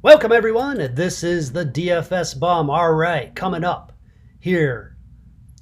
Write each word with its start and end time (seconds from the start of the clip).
Welcome, 0.00 0.30
everyone. 0.30 0.94
This 0.94 1.24
is 1.24 1.50
the 1.50 1.64
DFS 1.64 2.38
Bum. 2.38 2.70
All 2.70 2.92
right, 2.92 3.34
coming 3.34 3.64
up 3.64 3.92
here 4.38 4.96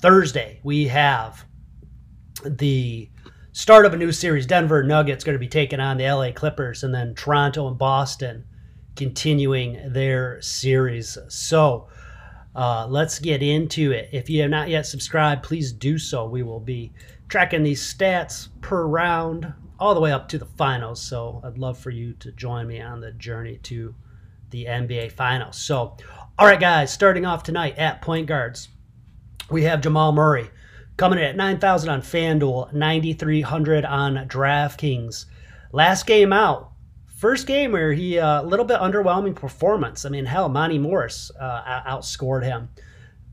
Thursday, 0.01 0.61
we 0.63 0.89
have 0.89 1.47
the 2.45 3.11
start 3.53 3.87
of 3.87 3.95
a 3.95 3.97
new 3.97 4.13
series. 4.13 4.45
Denver 4.45 4.83
Nuggets 4.83 5.25
going 5.25 5.37
to 5.37 5.39
be 5.39 5.49
taking 5.49 5.81
on 5.81 5.97
the 5.97 6.05
LA 6.05 6.33
Clippers, 6.33 6.85
and 6.85 6.95
then 6.95 7.15
Toronto 7.15 7.67
and 7.67 7.79
Boston 7.79 8.45
continuing 8.95 9.91
their 9.91 10.43
series. 10.43 11.17
So 11.29 11.89
uh, 12.55 12.87
let's 12.91 13.19
get 13.19 13.43
into 13.43 13.93
it. 13.93 14.11
If 14.13 14.29
you 14.29 14.43
have 14.43 14.51
not 14.51 14.69
yet 14.69 14.85
subscribed, 14.85 15.45
please 15.45 15.73
do 15.73 15.97
so. 15.97 16.29
We 16.29 16.43
will 16.43 16.61
be 16.61 16.93
tracking 17.31 17.63
these 17.63 17.83
stats 17.83 18.49
per 18.61 18.87
round 18.87 19.55
all 19.81 19.95
the 19.95 20.01
way 20.03 20.13
up 20.13 20.29
to 20.29 20.39
the 20.39 20.45
finals. 20.45 21.01
So 21.01 21.41
I'd 21.43 21.57
love 21.57 21.79
for 21.79 21.89
you 21.91 22.13
to 22.21 22.33
join 22.33 22.67
me 22.67 22.83
on 22.83 23.01
the 23.01 23.13
journey 23.13 23.57
to 23.63 23.95
the 24.51 24.67
NBA 24.67 25.13
Finals. 25.13 25.57
So, 25.57 25.97
all 26.39 26.47
right, 26.47 26.61
guys, 26.61 26.93
starting 26.93 27.27
off 27.27 27.43
tonight 27.43 27.79
at 27.79 28.03
point 28.03 28.27
guards, 28.27 28.69
we 29.51 29.63
have 29.63 29.81
Jamal 29.81 30.13
Murray 30.13 30.51
coming 30.97 31.19
in 31.19 31.25
at 31.25 31.37
9,000 31.37 31.89
on 31.89 32.03
FanDuel, 32.03 32.73
9,300 32.73 33.85
on 33.85 34.15
DraftKings. 34.29 35.27
Last 35.73 36.07
game 36.07 36.33
out, 36.33 36.73
first 37.17 37.47
game 37.47 37.73
where 37.73 37.93
he 37.93 38.17
a 38.17 38.27
uh, 38.27 38.43
little 38.43 38.65
bit 38.65 38.81
underwhelming 38.81 39.35
performance. 39.35 40.05
I 40.05 40.09
mean, 40.09 40.25
hell, 40.25 40.49
Monte 40.49 40.79
Morris 40.79 41.31
uh, 41.39 41.83
outscored 41.87 42.45
him. 42.45 42.69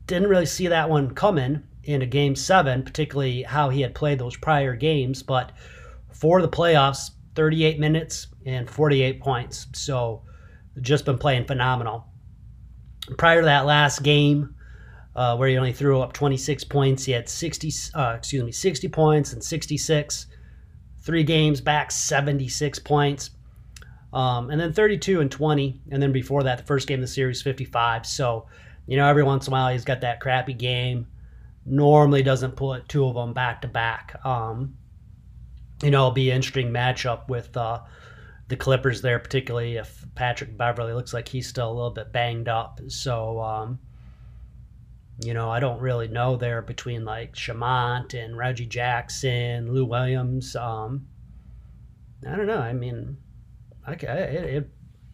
Didn't 0.06 0.28
really 0.28 0.46
see 0.46 0.68
that 0.68 0.90
one 0.90 1.14
coming 1.14 1.62
in 1.84 2.02
a 2.02 2.06
game 2.06 2.34
seven, 2.36 2.82
particularly 2.82 3.42
how 3.42 3.70
he 3.70 3.80
had 3.80 3.94
played 3.94 4.18
those 4.18 4.36
prior 4.36 4.74
games. 4.74 5.22
But 5.22 5.52
for 6.12 6.42
the 6.42 6.48
playoffs, 6.48 7.10
38 7.34 7.78
minutes 7.78 8.28
and 8.46 8.68
48 8.68 9.20
points. 9.20 9.66
So 9.72 10.22
just 10.80 11.04
been 11.04 11.18
playing 11.18 11.46
phenomenal. 11.46 12.06
Prior 13.18 13.40
to 13.40 13.46
that 13.46 13.66
last 13.66 14.02
game, 14.02 14.54
uh, 15.16 15.36
where 15.36 15.48
he 15.48 15.56
only 15.56 15.72
threw 15.72 16.00
up 16.00 16.12
26 16.12 16.64
points, 16.64 17.04
he 17.04 17.12
had 17.12 17.28
60, 17.28 17.70
uh, 17.94 18.14
excuse 18.16 18.42
me, 18.42 18.52
60 18.52 18.88
points 18.88 19.32
and 19.32 19.42
66. 19.42 20.26
Three 21.00 21.22
games 21.22 21.60
back, 21.60 21.90
76 21.90 22.78
points. 22.80 23.30
Um, 24.12 24.50
and 24.50 24.60
then 24.60 24.72
32 24.72 25.20
and 25.20 25.30
20. 25.30 25.82
And 25.90 26.02
then 26.02 26.12
before 26.12 26.44
that, 26.44 26.58
the 26.58 26.64
first 26.64 26.88
game 26.88 27.00
of 27.00 27.02
the 27.02 27.08
series, 27.08 27.42
55. 27.42 28.06
So, 28.06 28.46
you 28.86 28.96
know, 28.96 29.06
every 29.06 29.22
once 29.22 29.46
in 29.46 29.52
a 29.52 29.54
while 29.54 29.72
he's 29.72 29.84
got 29.84 30.00
that 30.00 30.20
crappy 30.20 30.54
game. 30.54 31.06
Normally 31.66 32.22
doesn't 32.22 32.56
put 32.56 32.88
two 32.88 33.06
of 33.06 33.14
them 33.14 33.32
back 33.32 33.62
to 33.62 33.68
back. 33.68 34.20
Um, 34.24 34.76
you 35.82 35.90
know, 35.90 35.98
it'll 35.98 36.10
be 36.12 36.30
an 36.30 36.36
interesting 36.36 36.70
matchup 36.70 37.28
with 37.28 37.56
uh, 37.56 37.80
the 38.48 38.56
Clippers 38.56 39.00
there, 39.00 39.18
particularly 39.18 39.76
if 39.76 40.04
Patrick 40.14 40.56
Beverley 40.56 40.92
looks 40.92 41.14
like 41.14 41.28
he's 41.28 41.48
still 41.48 41.70
a 41.70 41.72
little 41.72 41.90
bit 41.90 42.12
banged 42.12 42.48
up. 42.48 42.80
So, 42.88 43.40
um, 43.40 43.78
you 45.22 45.32
know, 45.32 45.50
I 45.50 45.60
don't 45.60 45.80
really 45.80 46.08
know 46.08 46.36
there 46.36 46.60
between 46.60 47.04
like 47.04 47.34
Shamet 47.34 48.14
and 48.14 48.36
Reggie 48.36 48.66
Jackson, 48.66 49.72
Lou 49.72 49.84
Williams. 49.84 50.56
Um, 50.56 51.06
I 52.28 52.36
don't 52.36 52.46
know. 52.46 52.58
I 52.58 52.72
mean, 52.72 53.16
I 53.86 53.94
could, 53.94 54.08
it, 54.08 54.44
it, 54.44 54.70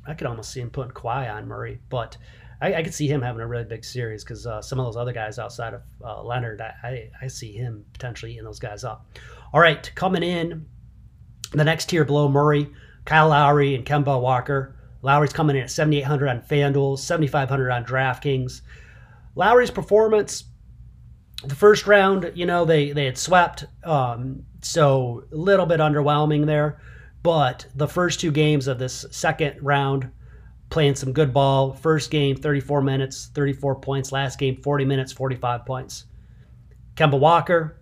I 0.06 0.14
could 0.14 0.26
almost 0.26 0.52
see 0.52 0.60
him 0.60 0.70
putting 0.70 0.92
Kawhi 0.92 1.32
on 1.32 1.46
Murray, 1.46 1.80
but 1.88 2.16
I, 2.60 2.74
I 2.74 2.82
could 2.82 2.94
see 2.94 3.06
him 3.08 3.22
having 3.22 3.42
a 3.42 3.46
really 3.46 3.64
big 3.64 3.84
series 3.84 4.24
because 4.24 4.46
uh, 4.46 4.60
some 4.60 4.80
of 4.80 4.86
those 4.86 4.96
other 4.96 5.12
guys 5.12 5.38
outside 5.38 5.74
of 5.74 5.82
uh, 6.04 6.22
Leonard, 6.22 6.60
I, 6.60 6.74
I, 6.82 7.10
I 7.22 7.26
see 7.28 7.52
him 7.52 7.84
potentially 7.92 8.32
eating 8.32 8.44
those 8.44 8.58
guys 8.58 8.84
up. 8.84 9.06
All 9.52 9.60
right, 9.60 9.90
coming 9.94 10.22
in 10.22 10.66
the 11.52 11.64
next 11.64 11.86
tier 11.86 12.04
below 12.04 12.28
Murray. 12.28 12.70
Kyle 13.04 13.28
Lowry 13.28 13.74
and 13.74 13.84
Kemba 13.84 14.20
Walker. 14.20 14.76
Lowry's 15.02 15.32
coming 15.32 15.56
in 15.56 15.62
at 15.62 15.70
7,800 15.70 16.28
on 16.28 16.40
FanDuel, 16.42 16.98
7,500 16.98 17.70
on 17.70 17.84
DraftKings. 17.84 18.60
Lowry's 19.34 19.70
performance, 19.70 20.44
the 21.44 21.54
first 21.54 21.86
round, 21.86 22.32
you 22.34 22.44
know, 22.44 22.64
they, 22.64 22.92
they 22.92 23.06
had 23.06 23.16
swept, 23.16 23.64
um, 23.84 24.44
so 24.60 25.24
a 25.32 25.36
little 25.36 25.66
bit 25.66 25.80
underwhelming 25.80 26.44
there. 26.44 26.80
But 27.22 27.66
the 27.74 27.88
first 27.88 28.20
two 28.20 28.30
games 28.30 28.66
of 28.66 28.78
this 28.78 29.06
second 29.10 29.58
round, 29.62 30.10
playing 30.70 30.94
some 30.94 31.12
good 31.12 31.32
ball. 31.32 31.72
First 31.74 32.10
game, 32.10 32.36
34 32.36 32.80
minutes, 32.82 33.30
34 33.34 33.80
points. 33.80 34.12
Last 34.12 34.38
game, 34.38 34.56
40 34.62 34.84
minutes, 34.84 35.12
45 35.12 35.66
points. 35.66 36.04
Kemba 36.94 37.18
Walker, 37.18 37.80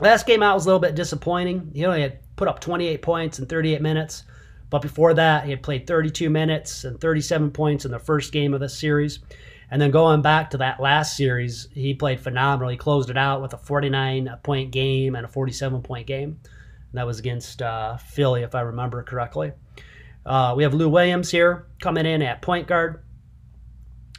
last 0.00 0.26
game 0.26 0.42
out 0.42 0.54
was 0.54 0.64
a 0.64 0.68
little 0.68 0.80
bit 0.80 0.94
disappointing. 0.94 1.70
He 1.74 1.84
only 1.84 2.02
had 2.02 2.20
put 2.38 2.48
up 2.48 2.60
28 2.60 3.02
points 3.02 3.38
in 3.38 3.46
38 3.46 3.82
minutes. 3.82 4.24
But 4.70 4.82
before 4.82 5.14
that, 5.14 5.44
he 5.44 5.50
had 5.50 5.62
played 5.62 5.86
32 5.86 6.30
minutes 6.30 6.84
and 6.84 7.00
37 7.00 7.50
points 7.50 7.84
in 7.84 7.90
the 7.90 7.98
first 7.98 8.32
game 8.32 8.54
of 8.54 8.60
the 8.60 8.68
series. 8.68 9.18
And 9.70 9.82
then 9.82 9.90
going 9.90 10.22
back 10.22 10.50
to 10.50 10.58
that 10.58 10.80
last 10.80 11.16
series, 11.16 11.68
he 11.72 11.94
played 11.94 12.20
phenomenal. 12.20 12.70
He 12.70 12.76
closed 12.76 13.10
it 13.10 13.18
out 13.18 13.42
with 13.42 13.52
a 13.52 13.58
49 13.58 14.38
point 14.42 14.70
game 14.70 15.14
and 15.14 15.24
a 15.24 15.28
47 15.28 15.82
point 15.82 16.06
game. 16.06 16.40
And 16.44 16.98
that 16.98 17.06
was 17.06 17.18
against 17.18 17.60
uh, 17.60 17.96
Philly, 17.98 18.42
if 18.42 18.54
I 18.54 18.60
remember 18.62 19.02
correctly. 19.02 19.52
Uh, 20.24 20.54
we 20.56 20.62
have 20.62 20.74
Lou 20.74 20.88
Williams 20.88 21.30
here 21.30 21.66
coming 21.80 22.06
in 22.06 22.22
at 22.22 22.40
point 22.40 22.66
guard. 22.66 23.02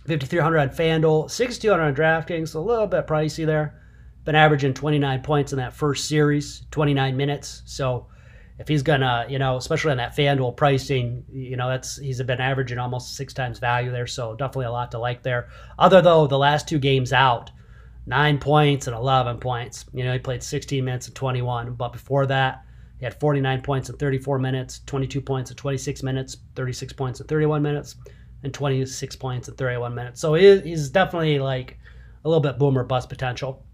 5,300 0.08 0.58
on 0.58 0.70
FanDuel, 0.70 1.30
6,200 1.30 1.84
on 1.84 1.96
DraftKings, 1.96 2.56
a 2.56 2.60
little 2.60 2.88
bit 2.88 3.06
pricey 3.06 3.46
there 3.46 3.80
been 4.30 4.36
averaging 4.36 4.76
29 4.76 5.24
points 5.24 5.54
in 5.54 5.58
that 5.58 5.74
first 5.74 6.08
series, 6.08 6.62
29 6.70 7.18
minutes. 7.18 7.64
So 7.66 8.06
if 8.60 8.68
he's 8.68 8.84
gonna, 8.84 9.26
you 9.28 9.40
know, 9.40 9.58
especially 9.58 9.90
on 9.90 9.98
that 9.98 10.16
FanDuel 10.16 10.56
pricing, 10.56 11.26
you 11.32 11.58
know, 11.58 11.68
that's 11.68 11.98
he's 11.98 12.22
been 12.22 12.40
averaging 12.40 12.78
almost 12.78 13.16
six 13.16 13.34
times 13.34 13.58
value 13.58 13.90
there. 13.90 14.06
So 14.06 14.36
definitely 14.36 14.68
a 14.68 14.72
lot 14.72 14.92
to 14.92 15.00
like 15.00 15.24
there. 15.24 15.50
Other 15.80 16.04
though, 16.04 16.28
the 16.28 16.38
last 16.38 16.68
two 16.68 16.78
games 16.78 17.12
out, 17.12 17.50
nine 18.06 18.38
points 18.38 18.86
and 18.86 18.96
11 18.96 19.40
points. 19.40 19.86
You 19.96 20.04
know, 20.04 20.14
he 20.14 20.20
played 20.20 20.44
16 20.44 20.86
minutes 20.86 21.08
and 21.08 21.16
21, 21.16 21.74
but 21.74 21.92
before 21.92 22.28
that, 22.28 22.64
he 23.00 23.06
had 23.06 23.20
49 23.20 23.62
points 23.64 23.90
in 23.90 23.98
34 23.98 24.38
minutes, 24.38 24.82
22 24.86 25.22
points 25.22 25.50
in 25.50 25.58
26 25.58 26.04
minutes, 26.04 26.38
36 26.56 26.94
points 26.94 27.20
in 27.20 27.26
31 27.26 27.64
minutes, 27.64 27.96
and 28.44 28.54
26 28.54 29.16
points 29.16 29.48
in 29.48 29.56
31 29.56 29.96
minutes. 29.96 30.22
So 30.22 30.36
he's 30.36 30.90
definitely 30.92 31.40
like 31.40 31.80
a 32.24 32.30
little 32.30 32.44
bit 32.44 32.60
boomer 32.60 32.84
bust 32.84 33.10
potential. 33.10 33.66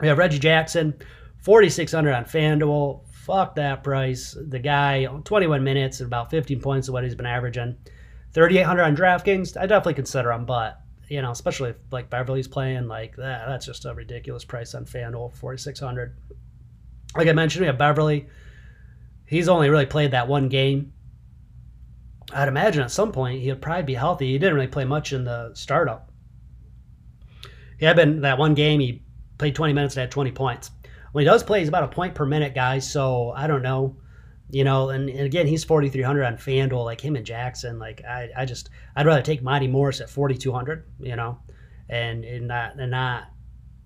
We 0.00 0.08
have 0.08 0.18
Reggie 0.18 0.38
Jackson, 0.38 0.94
4,600 1.38 2.12
on 2.12 2.24
FanDuel. 2.24 3.06
Fuck 3.08 3.54
that 3.54 3.82
price. 3.82 4.36
The 4.48 4.58
guy, 4.58 5.06
21 5.06 5.64
minutes 5.64 6.00
and 6.00 6.06
about 6.06 6.30
15 6.30 6.60
points 6.60 6.88
of 6.88 6.94
what 6.94 7.04
he's 7.04 7.14
been 7.14 7.26
averaging. 7.26 7.76
3,800 8.32 8.82
on 8.82 8.96
DraftKings. 8.96 9.56
I 9.56 9.66
definitely 9.66 9.94
consider 9.94 10.32
him, 10.32 10.44
but 10.44 10.80
you 11.08 11.22
know, 11.22 11.30
especially 11.30 11.70
if 11.70 11.76
like 11.90 12.10
Beverley's 12.10 12.48
playing 12.48 12.88
like 12.88 13.16
that, 13.16 13.46
that's 13.46 13.66
just 13.66 13.84
a 13.84 13.94
ridiculous 13.94 14.44
price 14.44 14.74
on 14.74 14.84
FanDuel, 14.84 15.34
4,600. 15.34 16.16
Like 17.16 17.28
I 17.28 17.32
mentioned, 17.32 17.60
we 17.60 17.66
have 17.66 17.78
Beverley. 17.78 18.26
He's 19.26 19.48
only 19.48 19.70
really 19.70 19.86
played 19.86 20.10
that 20.10 20.28
one 20.28 20.48
game. 20.48 20.92
I'd 22.32 22.48
imagine 22.48 22.82
at 22.82 22.90
some 22.90 23.12
point 23.12 23.42
he'd 23.42 23.62
probably 23.62 23.84
be 23.84 23.94
healthy. 23.94 24.32
He 24.32 24.38
didn't 24.38 24.54
really 24.54 24.66
play 24.66 24.84
much 24.84 25.12
in 25.12 25.24
the 25.24 25.52
startup. 25.54 26.10
He 27.78 27.86
had 27.86 27.96
been 27.96 28.22
that 28.22 28.38
one 28.38 28.54
game. 28.54 28.80
He 28.80 29.02
played 29.38 29.54
20 29.54 29.72
minutes 29.72 29.96
and 29.96 30.02
had 30.02 30.10
20 30.10 30.32
points. 30.32 30.70
When 31.12 31.22
he 31.22 31.26
does 31.26 31.42
play, 31.42 31.60
he's 31.60 31.68
about 31.68 31.84
a 31.84 31.88
point 31.88 32.14
per 32.14 32.26
minute, 32.26 32.54
guys. 32.54 32.90
So 32.90 33.30
I 33.36 33.46
don't 33.46 33.62
know, 33.62 33.96
you 34.50 34.64
know. 34.64 34.90
And, 34.90 35.08
and 35.08 35.20
again, 35.20 35.46
he's 35.46 35.64
4,300 35.64 36.24
on 36.24 36.36
FanDuel, 36.36 36.84
like 36.84 37.00
him 37.00 37.16
and 37.16 37.24
Jackson. 37.24 37.78
Like 37.78 38.02
I, 38.04 38.30
I 38.36 38.44
just, 38.44 38.70
I'd 38.96 39.06
rather 39.06 39.22
take 39.22 39.42
Monte 39.42 39.68
Morris 39.68 40.00
at 40.00 40.10
4,200, 40.10 40.84
you 41.00 41.16
know, 41.16 41.38
and 41.88 42.24
and 42.24 42.48
not 42.48 42.78
and 42.78 42.90
not 42.90 43.28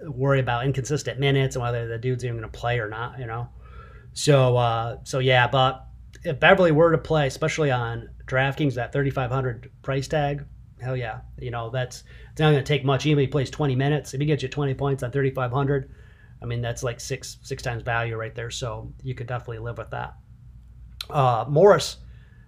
worry 0.01 0.41
about 0.41 0.65
inconsistent 0.65 1.19
minutes 1.19 1.57
and 1.57 1.63
whether 1.63 1.89
the 1.89 1.99
dude's 1.99 2.25
even 2.25 2.39
going 2.39 2.51
to 2.51 2.59
play 2.59 2.79
or 2.79 2.89
not, 2.89 3.19
you 3.19 3.27
know. 3.27 3.49
So 4.13 4.57
uh, 4.57 4.99
so 5.05 5.19
yeah, 5.19 5.49
but 5.49 5.85
if 6.25 6.41
Beverley 6.41 6.73
were 6.73 6.93
to 6.93 6.99
play, 6.99 7.27
especially 7.27 7.71
on 7.71 8.09
DraftKings, 8.27 8.75
that 8.75 8.93
3,500 8.93 9.71
price 9.83 10.09
tag, 10.09 10.45
hell 10.81 10.97
yeah, 10.97 11.21
you 11.39 11.51
know 11.51 11.71
that's 11.71 12.05
it's 12.31 12.41
not 12.41 12.51
going 12.51 12.63
to 12.63 12.69
take 12.69 12.85
much. 12.85 13.07
Even 13.07 13.23
if 13.23 13.29
he 13.29 13.31
plays 13.31 13.51
20 13.51 13.75
minutes, 13.77 14.15
if 14.15 14.21
he 14.21 14.27
gets 14.27 14.43
you 14.43 14.49
20 14.49 14.75
points 14.75 15.03
on 15.03 15.11
3,500, 15.11 15.91
I 16.43 16.47
mean 16.47 16.61
that's 16.61 16.83
like 16.83 17.01
six 17.01 17.39
six 17.43 17.63
times 17.63 17.83
value 17.83 18.17
right 18.17 18.35
there. 18.35 18.51
So 18.51 18.93
you 19.03 19.15
could 19.15 19.27
definitely 19.27 19.59
live 19.59 19.79
with 19.79 19.91
that. 19.91 20.15
Uh, 21.11 21.45
Morris, 21.49 21.99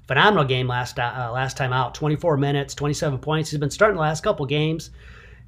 phenomenal 0.06 0.44
game 0.44 0.66
last 0.66 0.98
uh, 0.98 1.30
last 1.32 1.56
time 1.56 1.72
out. 1.72 1.94
24 1.94 2.36
minutes, 2.36 2.74
27 2.74 3.18
points. 3.18 3.50
He's 3.50 3.60
been 3.60 3.70
starting 3.70 3.96
the 3.96 4.02
last 4.02 4.22
couple 4.22 4.46
games. 4.46 4.90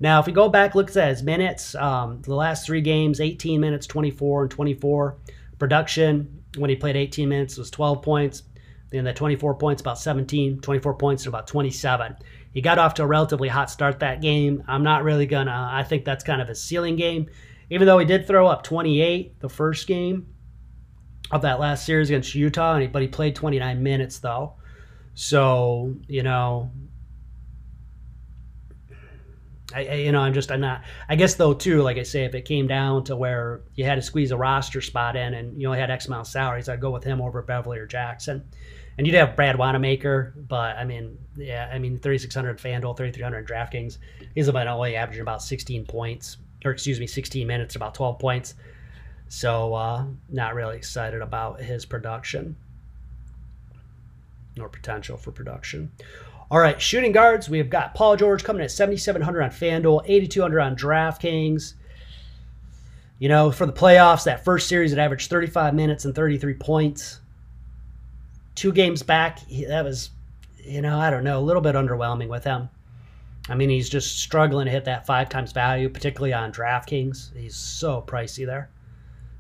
Now, 0.01 0.19
if 0.19 0.27
we 0.27 0.33
go 0.33 0.49
back, 0.49 0.75
look 0.75 0.95
at 0.97 1.09
his 1.09 1.23
minutes. 1.23 1.77
Um, 1.77 2.21
the 2.23 2.35
last 2.35 2.67
three 2.67 2.81
games, 2.81 3.21
18 3.21 3.61
minutes, 3.61 3.87
24 3.87 4.43
and 4.43 4.51
24. 4.51 5.17
Production 5.59 6.43
when 6.57 6.71
he 6.71 6.77
played 6.77 6.97
18 6.97 7.29
minutes 7.29 7.57
was 7.57 7.71
12 7.71 8.03
points. 8.03 8.43
Then 8.91 9.05
the 9.05 9.13
24 9.13 9.55
points, 9.55 9.81
about 9.81 9.99
17, 9.99 10.61
24 10.61 10.95
points, 10.95 11.25
and 11.25 11.29
about 11.33 11.47
27. 11.47 12.17
He 12.53 12.61
got 12.61 12.79
off 12.79 12.95
to 12.95 13.03
a 13.03 13.07
relatively 13.07 13.49
hot 13.49 13.71
start 13.71 14.01
that 14.01 14.21
game. 14.21 14.63
I'm 14.69 14.83
not 14.83 15.05
really 15.05 15.27
gonna. 15.27 15.71
I 15.73 15.83
think 15.83 16.05
that's 16.05 16.23
kind 16.23 16.43
of 16.43 16.49
a 16.49 16.55
ceiling 16.55 16.97
game, 16.97 17.29
even 17.71 17.87
though 17.87 17.99
he 17.99 18.05
did 18.05 18.27
throw 18.27 18.47
up 18.47 18.63
28 18.63 19.41
the 19.41 19.49
first 19.49 19.87
game 19.87 20.27
of 21.31 21.43
that 21.43 21.59
last 21.59 21.87
series 21.87 22.11
against 22.11 22.35
Utah, 22.35 22.87
but 22.87 23.03
he 23.03 23.09
played 23.09 23.35
29 23.35 23.83
minutes 23.83 24.19
though. 24.19 24.55
So, 25.15 25.95
you 26.07 26.23
know, 26.23 26.71
I, 29.75 29.87
I, 29.87 29.95
you 29.95 30.13
know, 30.13 30.21
I'm 30.21 30.35
just, 30.35 30.51
I'm 30.51 30.61
not, 30.61 30.83
I 31.09 31.17
guess 31.17 31.35
though, 31.35 31.55
too, 31.55 31.83
like 31.83 31.97
I 31.97 32.03
say, 32.03 32.25
if 32.25 32.35
it 32.35 32.45
came 32.45 32.67
down 32.67 33.05
to 33.05 33.17
where 33.17 33.63
you 33.75 33.85
had 33.85 33.97
to 33.97 34.03
squeeze 34.03 34.31
a 34.31 34.37
roster 34.37 34.81
spot 34.81 35.17
in 35.17 35.35
and 35.35 35.61
you 35.61 35.67
only 35.69 35.81
had 35.81 35.91
X 35.91 36.07
amount 36.07 36.27
of 36.27 36.33
salaries, 36.33 36.69
I'd 36.69 36.81
go 36.81 36.91
with 36.91 37.05
him 37.05 37.21
over 37.21 37.43
Beverley 37.43 37.79
or 37.79 37.87
Jackson. 37.87 38.45
And 38.99 39.07
you'd 39.07 39.17
have 39.17 39.37
Brad 39.37 39.57
Wanamaker, 39.57 40.35
but 40.49 40.77
I 40.77 40.85
mean, 40.85 41.19
yeah, 41.37 41.71
I 41.73 41.79
mean, 41.79 41.99
3,600 41.99 42.59
FanDuel, 42.59 42.97
3,300 42.97 43.49
DraftKings. 43.49 43.99
He's 44.35 44.49
about 44.49 44.67
only 44.67 44.97
averaging 44.97 45.23
about 45.23 45.43
16 45.43 45.87
points, 45.87 46.37
or 46.65 46.73
excuse 46.73 47.01
me, 47.01 47.07
16 47.07 47.47
minutes, 47.47 47.75
about 47.75 47.95
12 47.95 48.19
points. 48.19 48.55
So, 49.29 49.73
uh, 49.73 50.05
not 50.29 50.55
really 50.55 50.77
excited 50.77 51.23
about 51.23 51.61
his 51.61 51.87
production 51.87 52.57
nor 54.57 54.69
potential 54.69 55.17
for 55.17 55.33
production. 55.33 55.91
All 56.51 56.59
right, 56.59 56.81
shooting 56.81 57.13
guards. 57.13 57.49
We've 57.49 57.71
got 57.71 57.95
Paul 57.95 58.17
George 58.17 58.45
coming 58.45 58.63
at 58.63 58.71
7,700 58.71 59.43
on 59.43 59.51
FanDuel, 59.51 60.03
8,200 60.05 60.61
on 60.61 60.77
DraftKings. 60.77 61.75
You 63.19 63.29
know, 63.29 63.51
for 63.51 63.67
the 63.67 63.73
playoffs, 63.73 64.25
that 64.25 64.45
first 64.45 64.69
series, 64.69 64.93
it 64.93 64.99
averaged 64.99 65.31
35 65.31 65.75
minutes 65.75 66.05
and 66.05 66.15
33 66.15 66.55
points. 66.55 67.21
Two 68.55 68.73
games 68.73 69.03
back, 69.03 69.41
that 69.69 69.85
was, 69.85 70.11
you 70.59 70.83
know, 70.83 70.99
I 70.99 71.11
don't 71.11 71.25
know, 71.25 71.39
a 71.39 71.41
little 71.41 71.63
bit 71.63 71.75
underwhelming 71.75 72.29
with 72.29 72.45
him. 72.45 72.69
I 73.49 73.55
mean, 73.55 73.71
he's 73.71 73.89
just 73.89 74.19
struggling 74.19 74.67
to 74.67 74.71
hit 74.71 74.85
that 74.85 75.07
five 75.07 75.29
times 75.29 75.53
value, 75.53 75.89
particularly 75.89 76.33
on 76.33 76.53
DraftKings. 76.53 77.37
He's 77.37 77.57
so 77.57 78.05
pricey 78.07 78.47
there. 78.47 78.71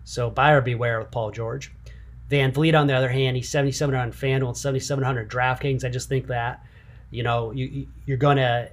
So 0.04 0.28
buyer 0.30 0.60
beware 0.60 0.98
with 0.98 1.10
Paul 1.10 1.30
George. 1.30 1.72
VanVleet, 2.28 2.78
on 2.78 2.86
the 2.86 2.94
other 2.94 3.10
hand, 3.10 3.36
he's 3.36 3.48
7,700 3.48 4.00
on 4.00 4.12
FanDuel 4.12 4.48
and 4.48 4.56
7,700 4.56 5.30
DraftKings. 5.30 5.84
I 5.84 5.88
just 5.88 6.08
think 6.08 6.26
that, 6.28 6.64
you 7.10 7.22
know, 7.22 7.52
you, 7.52 7.86
you're 8.06 8.16
going 8.16 8.38
to, 8.38 8.70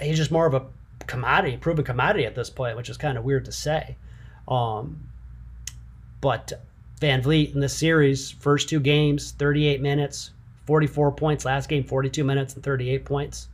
he's 0.00 0.16
just 0.16 0.30
more 0.30 0.46
of 0.46 0.54
a 0.54 0.66
commodity, 1.06 1.56
proven 1.56 1.84
commodity 1.84 2.24
at 2.24 2.34
this 2.34 2.48
point, 2.48 2.76
which 2.76 2.88
is 2.88 2.96
kind 2.96 3.18
of 3.18 3.24
weird 3.24 3.44
to 3.46 3.52
say. 3.52 3.96
Um, 4.48 5.08
but 6.20 6.52
VanVleet 7.00 7.54
in 7.54 7.60
this 7.60 7.76
series, 7.76 8.30
first 8.30 8.68
two 8.68 8.80
games, 8.80 9.32
38 9.32 9.80
minutes, 9.80 10.30
44 10.66 11.12
points. 11.12 11.44
Last 11.44 11.68
game, 11.68 11.84
42 11.84 12.24
minutes 12.24 12.54
and 12.54 12.62
38 12.62 13.04
points. 13.04 13.48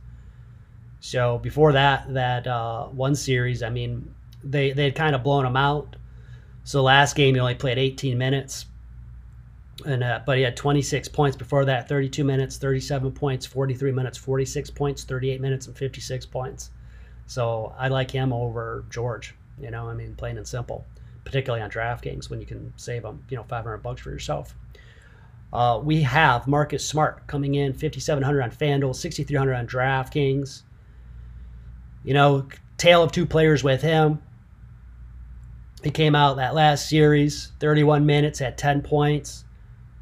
So 0.99 1.39
before 1.39 1.71
that, 1.73 2.13
that 2.13 2.45
uh, 2.47 2.85
one 2.87 3.15
series, 3.15 3.63
I 3.63 3.69
mean, 3.69 4.13
they 4.43 4.71
they 4.71 4.85
had 4.85 4.95
kind 4.95 5.15
of 5.15 5.23
blown 5.23 5.45
him 5.45 5.57
out. 5.57 5.95
So 6.63 6.83
last 6.83 7.15
game, 7.15 7.33
he 7.33 7.41
only 7.41 7.55
played 7.55 7.79
18 7.79 8.17
minutes, 8.17 8.67
and 9.85 10.03
uh, 10.03 10.21
but 10.25 10.37
he 10.37 10.43
had 10.43 10.55
26 10.55 11.07
points 11.09 11.35
before 11.35 11.65
that 11.65 11.87
32 11.87 12.23
minutes 12.23 12.57
37 12.57 13.11
points 13.11 13.45
43 13.45 13.91
minutes 13.91 14.17
46 14.17 14.69
points 14.71 15.03
38 15.03 15.41
minutes 15.41 15.67
and 15.67 15.75
56 15.75 16.25
points 16.27 16.71
so 17.25 17.73
i 17.77 17.87
like 17.87 18.11
him 18.11 18.33
over 18.33 18.85
george 18.89 19.33
you 19.59 19.71
know 19.71 19.89
i 19.89 19.93
mean 19.93 20.15
plain 20.15 20.37
and 20.37 20.47
simple 20.47 20.85
particularly 21.23 21.63
on 21.63 21.69
draftkings 21.69 22.29
when 22.29 22.39
you 22.39 22.45
can 22.45 22.73
save 22.75 23.03
them 23.03 23.23
you 23.29 23.37
know 23.37 23.43
500 23.43 23.77
bucks 23.77 24.01
for 24.01 24.11
yourself 24.11 24.55
uh, 25.53 25.79
we 25.83 26.01
have 26.01 26.47
marcus 26.47 26.85
smart 26.85 27.27
coming 27.27 27.55
in 27.55 27.73
5700 27.73 28.41
on 28.41 28.51
fanduel 28.51 28.95
6300 28.95 29.53
on 29.53 29.67
draftkings 29.67 30.63
you 32.03 32.13
know 32.13 32.47
tale 32.77 33.03
of 33.03 33.11
two 33.11 33.25
players 33.25 33.63
with 33.63 33.81
him 33.81 34.21
he 35.83 35.91
came 35.91 36.15
out 36.15 36.37
that 36.37 36.53
last 36.53 36.89
series 36.89 37.51
31 37.59 38.05
minutes 38.05 38.41
at 38.41 38.57
10 38.57 38.81
points 38.81 39.45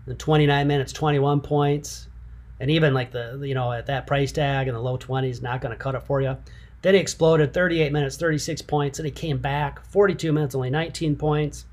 the 0.09 0.15
29 0.15 0.67
minutes, 0.67 0.91
21 0.91 1.39
points. 1.39 2.07
And 2.59 2.69
even 2.71 2.93
like 2.93 3.11
the, 3.11 3.39
you 3.43 3.53
know, 3.53 3.71
at 3.71 3.85
that 3.85 4.07
price 4.07 4.31
tag 4.33 4.67
in 4.67 4.73
the 4.73 4.81
low 4.81 4.97
20s, 4.97 5.41
not 5.41 5.61
going 5.61 5.71
to 5.71 5.77
cut 5.77 5.95
it 5.95 6.03
for 6.03 6.19
you. 6.19 6.35
Then 6.81 6.93
he 6.93 6.99
exploded 6.99 7.53
38 7.53 7.91
minutes, 7.91 8.17
36 8.17 8.61
points. 8.63 8.99
And 8.99 9.05
he 9.05 9.11
came 9.11 9.37
back 9.37 9.83
42 9.85 10.31
minutes, 10.31 10.55
only 10.55 10.69
19 10.69 11.15
points. 11.15 11.65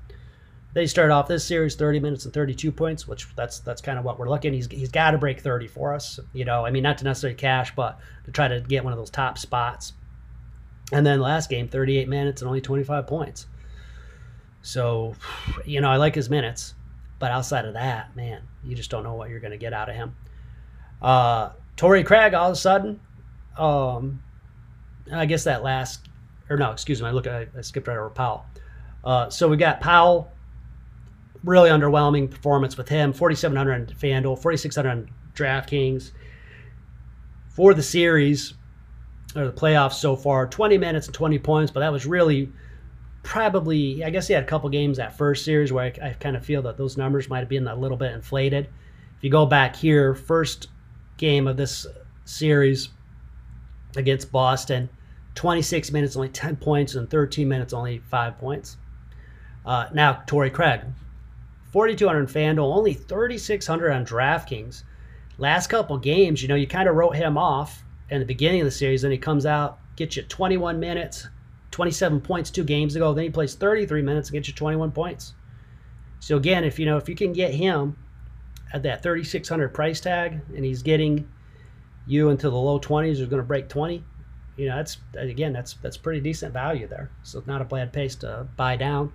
Then 0.73 0.83
he 0.83 0.87
started 0.87 1.13
off 1.13 1.27
this 1.27 1.45
series 1.45 1.75
30 1.75 1.99
minutes 1.99 2.25
and 2.25 2.33
32 2.33 2.71
points, 2.71 3.07
which 3.07 3.27
that's 3.35 3.59
that's 3.59 3.81
kind 3.81 3.97
of 3.97 4.05
what 4.05 4.19
we're 4.19 4.29
looking. 4.29 4.53
He's, 4.53 4.67
he's 4.67 4.91
got 4.91 5.11
to 5.11 5.17
break 5.17 5.39
30 5.39 5.67
for 5.67 5.93
us. 5.93 6.19
You 6.33 6.45
know, 6.45 6.65
I 6.65 6.71
mean, 6.71 6.83
not 6.83 6.97
to 6.99 7.03
necessarily 7.05 7.35
cash, 7.35 7.73
but 7.75 7.99
to 8.25 8.31
try 8.31 8.47
to 8.47 8.59
get 8.61 8.83
one 8.83 8.93
of 8.93 8.99
those 8.99 9.09
top 9.09 9.37
spots. 9.37 9.93
And 10.91 11.05
then 11.05 11.19
last 11.19 11.49
game, 11.49 11.67
38 11.67 12.07
minutes 12.07 12.41
and 12.41 12.47
only 12.47 12.61
25 12.61 13.07
points. 13.07 13.47
So, 14.61 15.15
you 15.65 15.81
know, 15.81 15.89
I 15.89 15.95
like 15.95 16.15
his 16.15 16.29
minutes. 16.29 16.73
But 17.19 17.31
outside 17.31 17.65
of 17.65 17.73
that, 17.73 18.15
man, 18.15 18.41
you 18.63 18.75
just 18.75 18.91
don't 18.91 19.03
know 19.03 19.15
what 19.15 19.29
you're 19.29 19.39
going 19.39 19.51
to 19.51 19.57
get 19.57 19.73
out 19.73 19.89
of 19.89 19.95
him. 19.95 20.15
Uh, 21.01 21.51
Torrey 21.75 22.03
Craig, 22.03 22.33
all 22.33 22.47
of 22.49 22.53
a 22.53 22.55
sudden, 22.55 22.99
um, 23.57 24.21
I 25.11 25.25
guess 25.25 25.43
that 25.45 25.63
last, 25.63 26.07
or 26.49 26.57
no, 26.57 26.71
excuse 26.71 27.01
me, 27.01 27.07
I 27.07 27.11
look, 27.11 27.27
I, 27.27 27.47
I 27.57 27.61
skipped 27.61 27.87
right 27.87 27.97
over 27.97 28.09
Powell. 28.09 28.45
Uh, 29.03 29.29
so 29.29 29.47
we 29.47 29.57
got 29.57 29.79
Powell, 29.79 30.31
really 31.43 31.69
underwhelming 31.69 32.29
performance 32.29 32.77
with 32.77 32.89
him. 32.89 33.13
4,700 33.13 33.73
on 33.73 33.85
FanDuel, 33.95 34.41
4,600 34.41 34.89
on 34.89 35.09
DraftKings. 35.33 36.11
For 37.49 37.73
the 37.73 37.83
series, 37.83 38.53
or 39.35 39.45
the 39.45 39.53
playoffs 39.53 39.93
so 39.93 40.15
far, 40.15 40.47
20 40.47 40.77
minutes 40.77 41.07
and 41.07 41.15
20 41.15 41.39
points, 41.39 41.71
but 41.71 41.81
that 41.81 41.91
was 41.91 42.05
really 42.05 42.51
probably, 43.23 44.03
I 44.03 44.09
guess 44.09 44.27
he 44.27 44.33
had 44.33 44.43
a 44.43 44.47
couple 44.47 44.69
games 44.69 44.97
that 44.97 45.17
first 45.17 45.43
series 45.43 45.73
where 45.73 45.85
I, 45.85 46.09
I 46.09 46.13
kind 46.13 46.35
of 46.35 46.45
feel 46.45 46.61
that 46.63 46.77
those 46.77 46.97
numbers 46.97 47.29
might 47.29 47.39
have 47.39 47.49
been 47.49 47.67
a 47.67 47.75
little 47.75 47.97
bit 47.97 48.13
inflated. 48.13 48.69
If 49.17 49.23
you 49.23 49.29
go 49.29 49.45
back 49.45 49.75
here, 49.75 50.15
first 50.15 50.67
game 51.17 51.47
of 51.47 51.57
this 51.57 51.85
series 52.25 52.89
against 53.95 54.31
Boston, 54.31 54.89
26 55.37 55.91
minutes, 55.91 56.15
only 56.15 56.29
10 56.29 56.57
points, 56.57 56.95
and 56.95 57.09
13 57.09 57.47
minutes, 57.47 57.71
only 57.71 57.99
5 57.99 58.37
points. 58.39 58.77
Uh, 59.65 59.87
now, 59.93 60.23
Torrey 60.25 60.49
Craig, 60.49 60.81
4,200 61.71 62.27
FanDuel, 62.27 62.75
only 62.75 62.93
3,600 62.93 63.91
on 63.91 64.05
DraftKings. 64.05 64.83
Last 65.37 65.67
couple 65.67 65.97
games, 65.99 66.41
you 66.41 66.47
know, 66.47 66.55
you 66.55 66.65
kind 66.65 66.89
of 66.89 66.95
wrote 66.95 67.15
him 67.15 67.37
off 67.37 67.83
in 68.09 68.19
the 68.19 68.25
beginning 68.25 68.61
of 68.61 68.65
the 68.65 68.71
series, 68.71 69.03
and 69.03 69.13
he 69.13 69.19
comes 69.19 69.45
out, 69.45 69.79
gets 69.95 70.17
you 70.17 70.23
21 70.23 70.79
minutes, 70.79 71.27
27 71.69 72.19
points 72.21 72.49
two 72.49 72.63
games 72.63 72.95
ago. 72.95 73.13
Then 73.13 73.25
he 73.25 73.29
plays 73.29 73.53
33 73.53 74.01
minutes 74.01 74.29
and 74.29 74.33
gets 74.33 74.47
you 74.47 74.55
21 74.55 74.91
points. 74.91 75.35
So 76.19 76.37
again, 76.37 76.63
if 76.63 76.79
you 76.79 76.87
know 76.87 76.97
if 76.97 77.07
you 77.07 77.15
can 77.15 77.31
get 77.31 77.53
him 77.53 77.95
at 78.73 78.81
that 78.83 79.03
3600 79.03 79.69
price 79.69 79.99
tag 79.99 80.41
and 80.55 80.65
he's 80.65 80.81
getting 80.81 81.29
you 82.07 82.29
into 82.29 82.49
the 82.49 82.57
low 82.57 82.79
20s, 82.79 83.17
he's 83.17 83.19
going 83.19 83.41
to 83.41 83.43
break 83.43 83.69
20. 83.69 84.03
You 84.57 84.67
know, 84.67 84.75
that's 84.75 84.97
again 85.15 85.53
that's 85.53 85.73
that's 85.75 85.97
pretty 85.97 86.19
decent 86.19 86.51
value 86.51 86.87
there. 86.87 87.09
So 87.23 87.43
not 87.45 87.61
a 87.61 87.65
bad 87.65 87.93
pace 87.93 88.15
to 88.17 88.47
buy 88.57 88.75
down. 88.75 89.13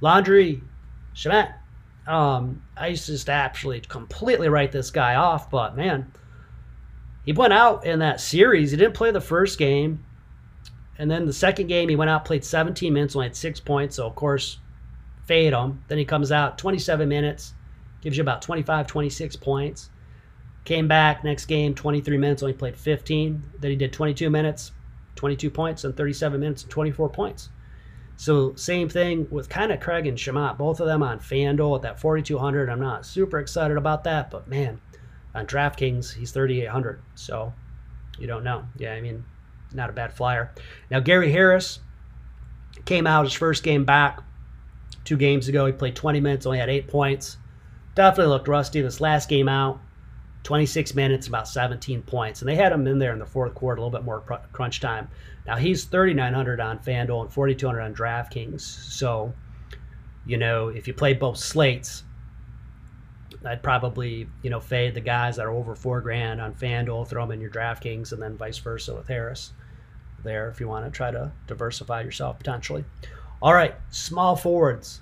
Landry 0.00 0.62
Shamet. 1.14 1.54
Um, 2.06 2.62
I 2.74 2.88
used 2.88 3.04
to 3.06 3.12
just 3.12 3.28
actually 3.28 3.80
completely 3.80 4.48
write 4.48 4.72
this 4.72 4.90
guy 4.90 5.16
off, 5.16 5.50
but 5.50 5.76
man, 5.76 6.10
he 7.26 7.32
went 7.32 7.52
out 7.52 7.84
in 7.84 7.98
that 7.98 8.20
series. 8.20 8.70
He 8.70 8.78
didn't 8.78 8.94
play 8.94 9.10
the 9.10 9.20
first 9.20 9.58
game. 9.58 10.02
And 10.96 11.10
then 11.10 11.26
the 11.26 11.32
second 11.32 11.66
game, 11.66 11.90
he 11.90 11.96
went 11.96 12.10
out, 12.10 12.24
played 12.24 12.44
17 12.44 12.90
minutes, 12.90 13.14
only 13.14 13.26
had 13.26 13.36
six 13.36 13.60
points. 13.60 13.96
So, 13.96 14.06
of 14.06 14.14
course, 14.14 14.58
fade 15.26 15.52
him. 15.52 15.84
Then 15.88 15.98
he 15.98 16.06
comes 16.06 16.32
out 16.32 16.56
27 16.56 17.06
minutes, 17.06 17.52
gives 18.00 18.16
you 18.16 18.22
about 18.22 18.40
25, 18.40 18.86
26 18.86 19.36
points. 19.36 19.90
Came 20.64 20.88
back 20.88 21.22
next 21.22 21.44
game, 21.44 21.74
23 21.74 22.16
minutes, 22.16 22.42
only 22.42 22.54
played 22.54 22.76
15. 22.76 23.42
Then 23.60 23.70
he 23.70 23.76
did 23.76 23.92
22 23.92 24.30
minutes, 24.30 24.72
22 25.18 25.50
points, 25.50 25.84
and 25.84 25.96
37 25.96 26.40
minutes 26.40 26.62
and 26.62 26.70
24 26.70 27.10
points. 27.10 27.50
So 28.16 28.54
same 28.54 28.88
thing 28.88 29.28
with 29.30 29.48
kind 29.48 29.70
of 29.70 29.80
Craig 29.80 30.06
and 30.06 30.16
Shamet, 30.16 30.58
both 30.58 30.80
of 30.80 30.86
them 30.86 31.02
on 31.02 31.20
FanDuel 31.20 31.76
at 31.76 31.82
that 31.82 32.00
4,200. 32.00 32.70
I'm 32.70 32.80
not 32.80 33.04
super 33.04 33.38
excited 33.38 33.76
about 33.76 34.04
that, 34.04 34.30
but 34.30 34.48
man, 34.48 34.80
on 35.34 35.46
DraftKings 35.46 36.14
he's 36.14 36.32
3,800. 36.32 37.00
So 37.14 37.52
you 38.18 38.26
don't 38.26 38.42
know. 38.44 38.64
Yeah, 38.76 38.94
I 38.94 39.00
mean 39.00 39.24
not 39.72 39.90
a 39.90 39.92
bad 39.92 40.12
flyer. 40.12 40.52
Now, 40.90 41.00
Gary 41.00 41.30
Harris 41.30 41.80
came 42.84 43.06
out 43.06 43.24
his 43.24 43.34
first 43.34 43.62
game 43.62 43.84
back 43.84 44.20
two 45.04 45.16
games 45.16 45.48
ago. 45.48 45.66
He 45.66 45.72
played 45.72 45.96
20 45.96 46.20
minutes, 46.20 46.46
only 46.46 46.58
had 46.58 46.70
eight 46.70 46.88
points. 46.88 47.36
Definitely 47.94 48.32
looked 48.32 48.48
rusty 48.48 48.80
this 48.80 49.00
last 49.00 49.28
game 49.28 49.48
out. 49.48 49.80
26 50.44 50.94
minutes, 50.94 51.26
about 51.26 51.48
17 51.48 52.02
points. 52.02 52.40
And 52.40 52.48
they 52.48 52.54
had 52.54 52.72
him 52.72 52.86
in 52.86 52.98
there 52.98 53.12
in 53.12 53.18
the 53.18 53.26
fourth 53.26 53.54
quarter, 53.54 53.80
a 53.80 53.84
little 53.84 53.98
bit 53.98 54.04
more 54.04 54.20
crunch 54.52 54.80
time. 54.80 55.08
Now, 55.46 55.56
he's 55.56 55.84
3,900 55.84 56.60
on 56.60 56.78
FanDuel 56.78 57.22
and 57.22 57.32
4,200 57.32 57.80
on 57.80 57.94
DraftKings. 57.94 58.60
So, 58.60 59.32
you 60.26 60.36
know, 60.36 60.68
if 60.68 60.86
you 60.86 60.94
play 60.94 61.14
both 61.14 61.38
slates, 61.38 62.04
I'd 63.44 63.62
probably, 63.62 64.28
you 64.42 64.50
know, 64.50 64.60
fade 64.60 64.94
the 64.94 65.00
guys 65.00 65.36
that 65.36 65.46
are 65.46 65.50
over 65.50 65.74
four 65.74 66.00
grand 66.00 66.40
on 66.40 66.54
FanDuel, 66.54 67.08
throw 67.08 67.22
them 67.22 67.32
in 67.32 67.40
your 67.40 67.50
DraftKings, 67.50 68.12
and 68.12 68.20
then 68.20 68.36
vice 68.36 68.58
versa 68.58 68.94
with 68.94 69.08
Harris 69.08 69.52
there 70.24 70.48
if 70.48 70.60
you 70.60 70.68
want 70.68 70.84
to 70.84 70.90
try 70.90 71.10
to 71.10 71.30
diversify 71.46 72.02
yourself 72.02 72.38
potentially. 72.38 72.84
All 73.40 73.54
right, 73.54 73.76
small 73.90 74.34
forwards. 74.34 75.00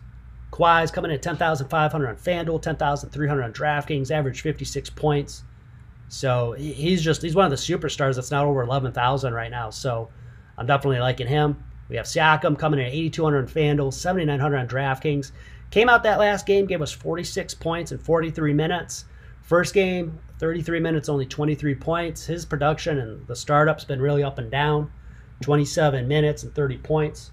Kawhi's 0.56 0.90
coming 0.90 1.10
in 1.10 1.16
at 1.16 1.22
10,500 1.22 2.08
on 2.08 2.16
FanDuel, 2.16 2.62
10,300 2.62 3.42
on 3.42 3.52
DraftKings, 3.52 4.10
average 4.10 4.40
56 4.40 4.88
points. 4.90 5.42
So 6.08 6.52
he's 6.52 7.02
just 7.02 7.20
he's 7.20 7.34
one 7.34 7.44
of 7.44 7.50
the 7.50 7.56
superstars 7.56 8.14
that's 8.14 8.30
not 8.30 8.46
over 8.46 8.62
11,000 8.62 9.34
right 9.34 9.50
now. 9.50 9.68
So 9.68 10.08
I'm 10.56 10.66
definitely 10.66 11.00
liking 11.00 11.26
him. 11.26 11.62
We 11.90 11.96
have 11.96 12.06
Siakam 12.06 12.58
coming 12.58 12.80
in 12.80 12.86
at 12.86 12.92
8,200 12.92 13.38
on 13.38 13.48
FanDuel, 13.48 13.92
7,900 13.92 14.56
on 14.56 14.68
DraftKings. 14.68 15.32
Came 15.70 15.90
out 15.90 16.02
that 16.04 16.18
last 16.18 16.46
game, 16.46 16.64
gave 16.64 16.80
us 16.80 16.92
46 16.92 17.54
points 17.54 17.92
in 17.92 17.98
43 17.98 18.54
minutes. 18.54 19.04
First 19.42 19.74
game, 19.74 20.18
33 20.38 20.80
minutes, 20.80 21.08
only 21.08 21.26
23 21.26 21.74
points. 21.74 22.24
His 22.24 22.46
production 22.46 22.98
and 22.98 23.26
the 23.26 23.36
startup's 23.36 23.84
been 23.84 24.00
really 24.00 24.22
up 24.22 24.38
and 24.38 24.50
down. 24.50 24.90
27 25.42 26.08
minutes 26.08 26.44
and 26.44 26.54
30 26.54 26.78
points. 26.78 27.30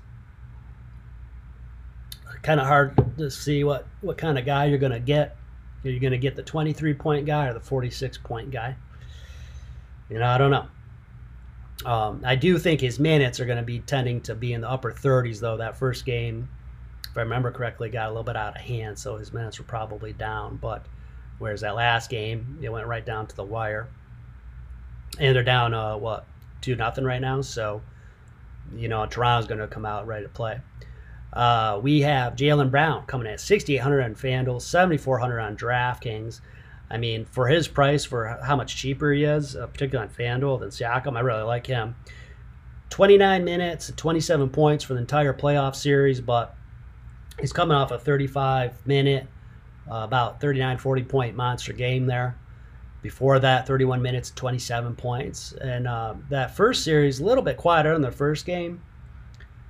Kind 2.44 2.60
of 2.60 2.68
hard 2.68 2.96
to 3.18 3.32
see 3.32 3.64
what, 3.64 3.88
what 4.02 4.18
kind 4.18 4.38
of 4.38 4.46
guy 4.46 4.66
you're 4.66 4.78
going 4.78 4.92
to 4.92 5.00
get. 5.00 5.38
Are 5.84 5.90
you 5.90 6.00
going 6.00 6.12
to 6.12 6.18
get 6.18 6.36
the 6.36 6.44
23 6.44 6.94
point 6.94 7.26
guy 7.26 7.48
or 7.48 7.54
the 7.54 7.60
46 7.60 8.18
point 8.20 8.52
guy? 8.52 8.76
You 10.10 10.20
know, 10.20 10.28
I 10.28 10.38
don't 10.38 10.52
know. 10.52 10.68
Um, 11.86 12.22
I 12.24 12.36
do 12.36 12.58
think 12.58 12.80
his 12.82 13.00
minutes 13.00 13.40
are 13.40 13.46
going 13.46 13.58
to 13.58 13.64
be 13.64 13.80
tending 13.80 14.22
to 14.22 14.36
be 14.36 14.54
in 14.54 14.62
the 14.62 14.70
upper 14.70 14.92
30s, 14.92 15.40
though. 15.40 15.58
That 15.58 15.78
first 15.78 16.06
game, 16.06 16.48
if 17.10 17.18
I 17.18 17.22
remember 17.22 17.52
correctly, 17.52 17.90
got 17.90 18.08
a 18.08 18.10
little 18.10 18.24
bit 18.24 18.36
out 18.36 18.56
of 18.56 18.62
hand, 18.62 18.98
so 18.98 19.18
his 19.18 19.34
minutes 19.34 19.58
were 19.58 19.66
probably 19.66 20.14
down. 20.14 20.58
But 20.58 20.86
whereas 21.40 21.62
that 21.62 21.76
last 21.76 22.10
game, 22.10 22.60
it 22.62 22.70
went 22.70 22.88
right 22.88 23.06
down 23.06 23.28
to 23.28 23.36
the 23.36 23.44
wire, 23.44 23.88
and 25.20 25.36
they're 25.36 25.44
down 25.44 25.74
uh, 25.74 25.98
what 25.98 26.26
two 26.62 26.76
nothing 26.76 27.04
right 27.04 27.22
now. 27.22 27.42
So 27.42 27.82
you 28.76 28.88
know 28.88 29.06
Toronto's 29.06 29.48
going 29.48 29.60
to 29.60 29.68
come 29.68 29.86
out 29.86 30.08
ready 30.08 30.24
to 30.24 30.30
play. 30.30 30.62
Uh, 31.34 31.80
we 31.82 32.02
have 32.02 32.36
Jaylen 32.36 32.70
Brown 32.70 33.06
coming 33.08 33.28
at 33.28 33.40
6,800 33.40 34.02
on 34.04 34.16
FanDuel, 34.16 34.62
7,400 34.62 35.40
on 35.40 35.58
DraftKings. 35.58 36.42
I 36.92 36.98
mean, 36.98 37.26
for 37.26 37.48
his 37.48 37.68
price, 37.68 38.06
for 38.06 38.40
how 38.44 38.56
much 38.56 38.76
cheaper 38.76 39.12
he 39.12 39.24
is, 39.24 39.56
uh, 39.56 39.66
particularly 39.66 40.10
on 40.10 40.16
FanDuel 40.16 40.60
than 40.60 40.70
Siakam, 40.70 41.18
I 41.18 41.22
really 41.22 41.42
like 41.42 41.66
him. 41.66 41.96
29 42.92 43.44
minutes, 43.44 43.92
27 43.96 44.50
points 44.50 44.84
for 44.84 44.94
the 44.94 45.00
entire 45.00 45.34
playoff 45.34 45.76
series, 45.76 46.22
but 46.22 46.56
he's 47.40 47.52
coming 47.52 47.76
off 47.76 47.90
a 47.90 47.98
35 47.98 48.86
minute, 48.86 49.26
uh, 49.90 50.02
about 50.04 50.40
39, 50.40 50.78
40 50.78 51.04
point 51.04 51.36
monster 51.36 51.74
game 51.74 52.06
there. 52.06 52.38
Before 53.02 53.40
that, 53.40 53.66
31 53.66 54.02
minutes, 54.04 54.32
27 54.36 54.96
points. 54.96 55.54
And 55.54 55.88
uh, 55.88 56.14
that 56.30 56.56
first 56.56 56.84
series, 56.84 57.20
a 57.20 57.26
little 57.26 57.44
bit 57.44 57.58
quieter 57.58 57.94
in 57.94 58.02
the 58.02 58.12
first 58.12 58.46
game. 58.46 58.82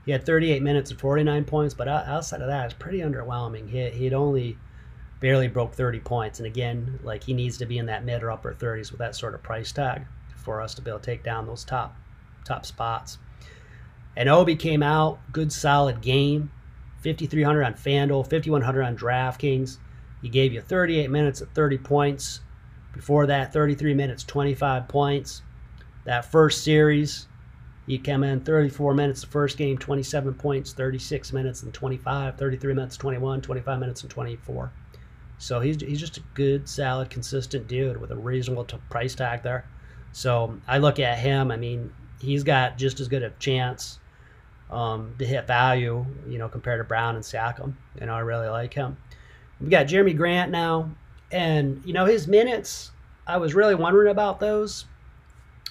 He 0.05 0.11
had 0.11 0.25
38 0.25 0.61
minutes 0.61 0.91
and 0.91 0.99
49 0.99 1.45
points, 1.45 1.73
but 1.73 1.87
outside 1.87 2.41
of 2.41 2.47
that, 2.47 2.65
it's 2.65 2.73
pretty 2.73 2.99
underwhelming. 2.99 3.69
He, 3.69 3.89
he'd 3.89 4.13
only 4.13 4.57
barely 5.19 5.47
broke 5.47 5.73
30 5.73 6.01
points. 6.01 6.39
And 6.39 6.45
again, 6.45 6.99
like 7.03 7.23
he 7.23 7.33
needs 7.33 7.57
to 7.59 7.65
be 7.65 7.77
in 7.77 7.85
that 7.85 8.03
mid 8.03 8.23
or 8.23 8.31
upper 8.31 8.53
30s 8.53 8.91
with 8.91 8.99
that 8.99 9.15
sort 9.15 9.33
of 9.33 9.41
price 9.41 9.71
tag 9.71 10.05
for 10.35 10.61
us 10.61 10.73
to 10.75 10.81
be 10.81 10.91
able 10.91 10.99
to 10.99 11.05
take 11.05 11.23
down 11.23 11.47
those 11.47 11.63
top 11.63 11.95
top 12.43 12.65
spots. 12.65 13.17
Anunoby 14.17 14.59
came 14.59 14.83
out, 14.83 15.19
good 15.31 15.51
solid 15.51 16.01
game, 16.01 16.51
5300 17.01 17.63
on 17.63 17.73
FanDuel, 17.73 18.29
5100 18.29 18.83
on 18.83 18.97
DraftKings. 18.97 19.77
He 20.21 20.29
gave 20.29 20.53
you 20.53 20.61
38 20.61 21.09
minutes 21.09 21.41
at 21.41 21.53
30 21.55 21.77
points. 21.79 22.41
Before 22.93 23.25
that, 23.25 23.53
33 23.53 23.93
minutes, 23.93 24.23
25 24.23 24.87
points. 24.87 25.41
That 26.03 26.25
first 26.25 26.63
series, 26.63 27.27
he 27.85 27.97
came 27.97 28.23
in 28.23 28.39
34 28.41 28.93
minutes 28.93 29.21
the 29.21 29.27
first 29.27 29.57
game, 29.57 29.77
27 29.77 30.33
points, 30.35 30.73
36 30.73 31.33
minutes 31.33 31.63
and 31.63 31.73
25, 31.73 32.37
33 32.37 32.73
minutes, 32.73 32.97
21, 32.97 33.41
25 33.41 33.79
minutes 33.79 34.01
and 34.01 34.09
24. 34.09 34.71
So 35.37 35.59
he's, 35.59 35.81
he's 35.81 35.99
just 35.99 36.17
a 36.17 36.21
good, 36.33 36.69
solid, 36.69 37.09
consistent 37.09 37.67
dude 37.67 37.99
with 37.99 38.11
a 38.11 38.15
reasonable 38.15 38.63
t- 38.63 38.77
price 38.89 39.15
tag 39.15 39.43
there. 39.43 39.65
So 40.13 40.57
I 40.67 40.77
look 40.77 40.99
at 40.99 41.19
him. 41.19 41.51
I 41.51 41.57
mean, 41.57 41.91
he's 42.21 42.43
got 42.43 42.77
just 42.77 42.99
as 43.01 43.09
good 43.09 43.23
a 43.23 43.31
chance 43.31 43.99
um, 44.71 45.13
to 45.19 45.25
hit 45.25 45.45
value, 45.45 46.05
you 46.27 46.37
know, 46.37 46.47
compared 46.47 46.79
to 46.79 46.83
Brown 46.85 47.15
and 47.15 47.23
Siakam. 47.23 47.73
You 47.99 48.05
know, 48.05 48.13
I 48.13 48.19
really 48.19 48.47
like 48.47 48.73
him. 48.73 48.95
We 49.59 49.69
got 49.69 49.87
Jerami 49.87 50.15
Grant 50.15 50.51
now, 50.51 50.89
and 51.31 51.81
you 51.85 51.93
know 51.93 52.05
his 52.05 52.27
minutes. 52.27 52.91
I 53.25 53.37
was 53.37 53.53
really 53.53 53.75
wondering 53.75 54.11
about 54.11 54.39
those 54.39 54.85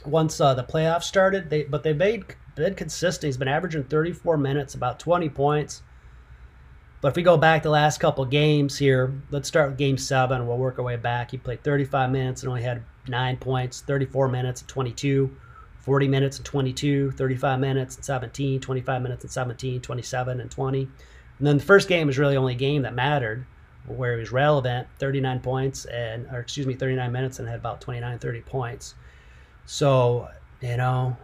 once 0.06 0.40
uh, 0.40 0.54
the 0.54 0.64
playoffs 0.64 1.04
started. 1.04 1.50
They 1.50 1.64
but 1.64 1.82
they 1.82 1.92
made 1.92 2.24
been 2.54 2.74
consistent. 2.74 3.28
He's 3.28 3.36
been 3.36 3.48
averaging 3.48 3.84
34 3.84 4.36
minutes, 4.36 4.74
about 4.74 4.98
20 4.98 5.28
points. 5.30 5.82
But 7.00 7.08
if 7.08 7.16
we 7.16 7.22
go 7.22 7.36
back 7.36 7.62
the 7.62 7.70
last 7.70 7.98
couple 7.98 8.24
games 8.24 8.78
here, 8.78 9.12
let's 9.30 9.48
start 9.48 9.70
with 9.70 9.78
game 9.78 9.98
seven. 9.98 10.46
We'll 10.46 10.58
work 10.58 10.78
our 10.78 10.84
way 10.84 10.96
back. 10.96 11.32
He 11.32 11.36
played 11.36 11.64
35 11.64 12.10
minutes 12.10 12.42
and 12.42 12.48
only 12.48 12.62
had 12.62 12.84
nine 13.08 13.36
points, 13.38 13.80
34 13.80 14.28
minutes 14.28 14.60
and 14.60 14.68
22, 14.68 15.36
40 15.80 16.08
minutes 16.08 16.36
and 16.36 16.46
22, 16.46 17.10
35 17.12 17.58
minutes 17.58 17.96
and 17.96 18.04
17, 18.04 18.60
25 18.60 19.02
minutes 19.02 19.24
and 19.24 19.32
17, 19.32 19.80
27 19.80 20.40
and 20.40 20.50
20. 20.50 20.82
And 21.38 21.46
then 21.46 21.58
the 21.58 21.64
first 21.64 21.88
game 21.88 22.06
was 22.06 22.18
really 22.18 22.36
only 22.36 22.54
game 22.54 22.82
that 22.82 22.94
mattered 22.94 23.46
where 23.86 24.14
he 24.14 24.20
was 24.20 24.30
relevant 24.30 24.86
39 25.00 25.40
points 25.40 25.86
and 25.86 26.26
or 26.30 26.38
excuse 26.38 26.68
me 26.68 26.74
39 26.74 27.10
minutes 27.10 27.40
and 27.40 27.48
had 27.48 27.58
about 27.58 27.80
29 27.80 28.16
30 28.18 28.40
points 28.42 28.94
so 29.66 30.28
you 30.60 30.76
know 30.76 31.16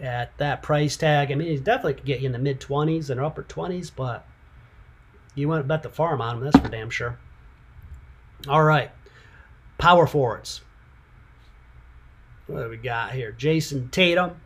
at 0.00 0.36
that 0.38 0.62
price 0.62 0.96
tag 0.96 1.32
i 1.32 1.34
mean 1.34 1.48
he 1.48 1.56
definitely 1.56 1.94
could 1.94 2.04
get 2.04 2.20
you 2.20 2.26
in 2.26 2.32
the 2.32 2.38
mid 2.38 2.60
20s 2.60 3.08
and 3.10 3.20
upper 3.20 3.42
20s 3.42 3.90
but 3.94 4.26
you 5.36 5.48
wouldn't 5.48 5.68
bet 5.68 5.84
the 5.84 5.90
farm 5.90 6.20
on 6.20 6.38
him, 6.38 6.44
that's 6.44 6.58
for 6.58 6.68
damn 6.68 6.90
sure. 6.90 7.18
All 8.48 8.64
right. 8.64 8.90
Power 9.78 10.06
forwards. 10.06 10.62
What 12.46 12.62
do 12.62 12.68
we 12.70 12.78
got 12.78 13.12
here? 13.12 13.32
Jayson 13.32 13.90
Tatum 13.90 14.40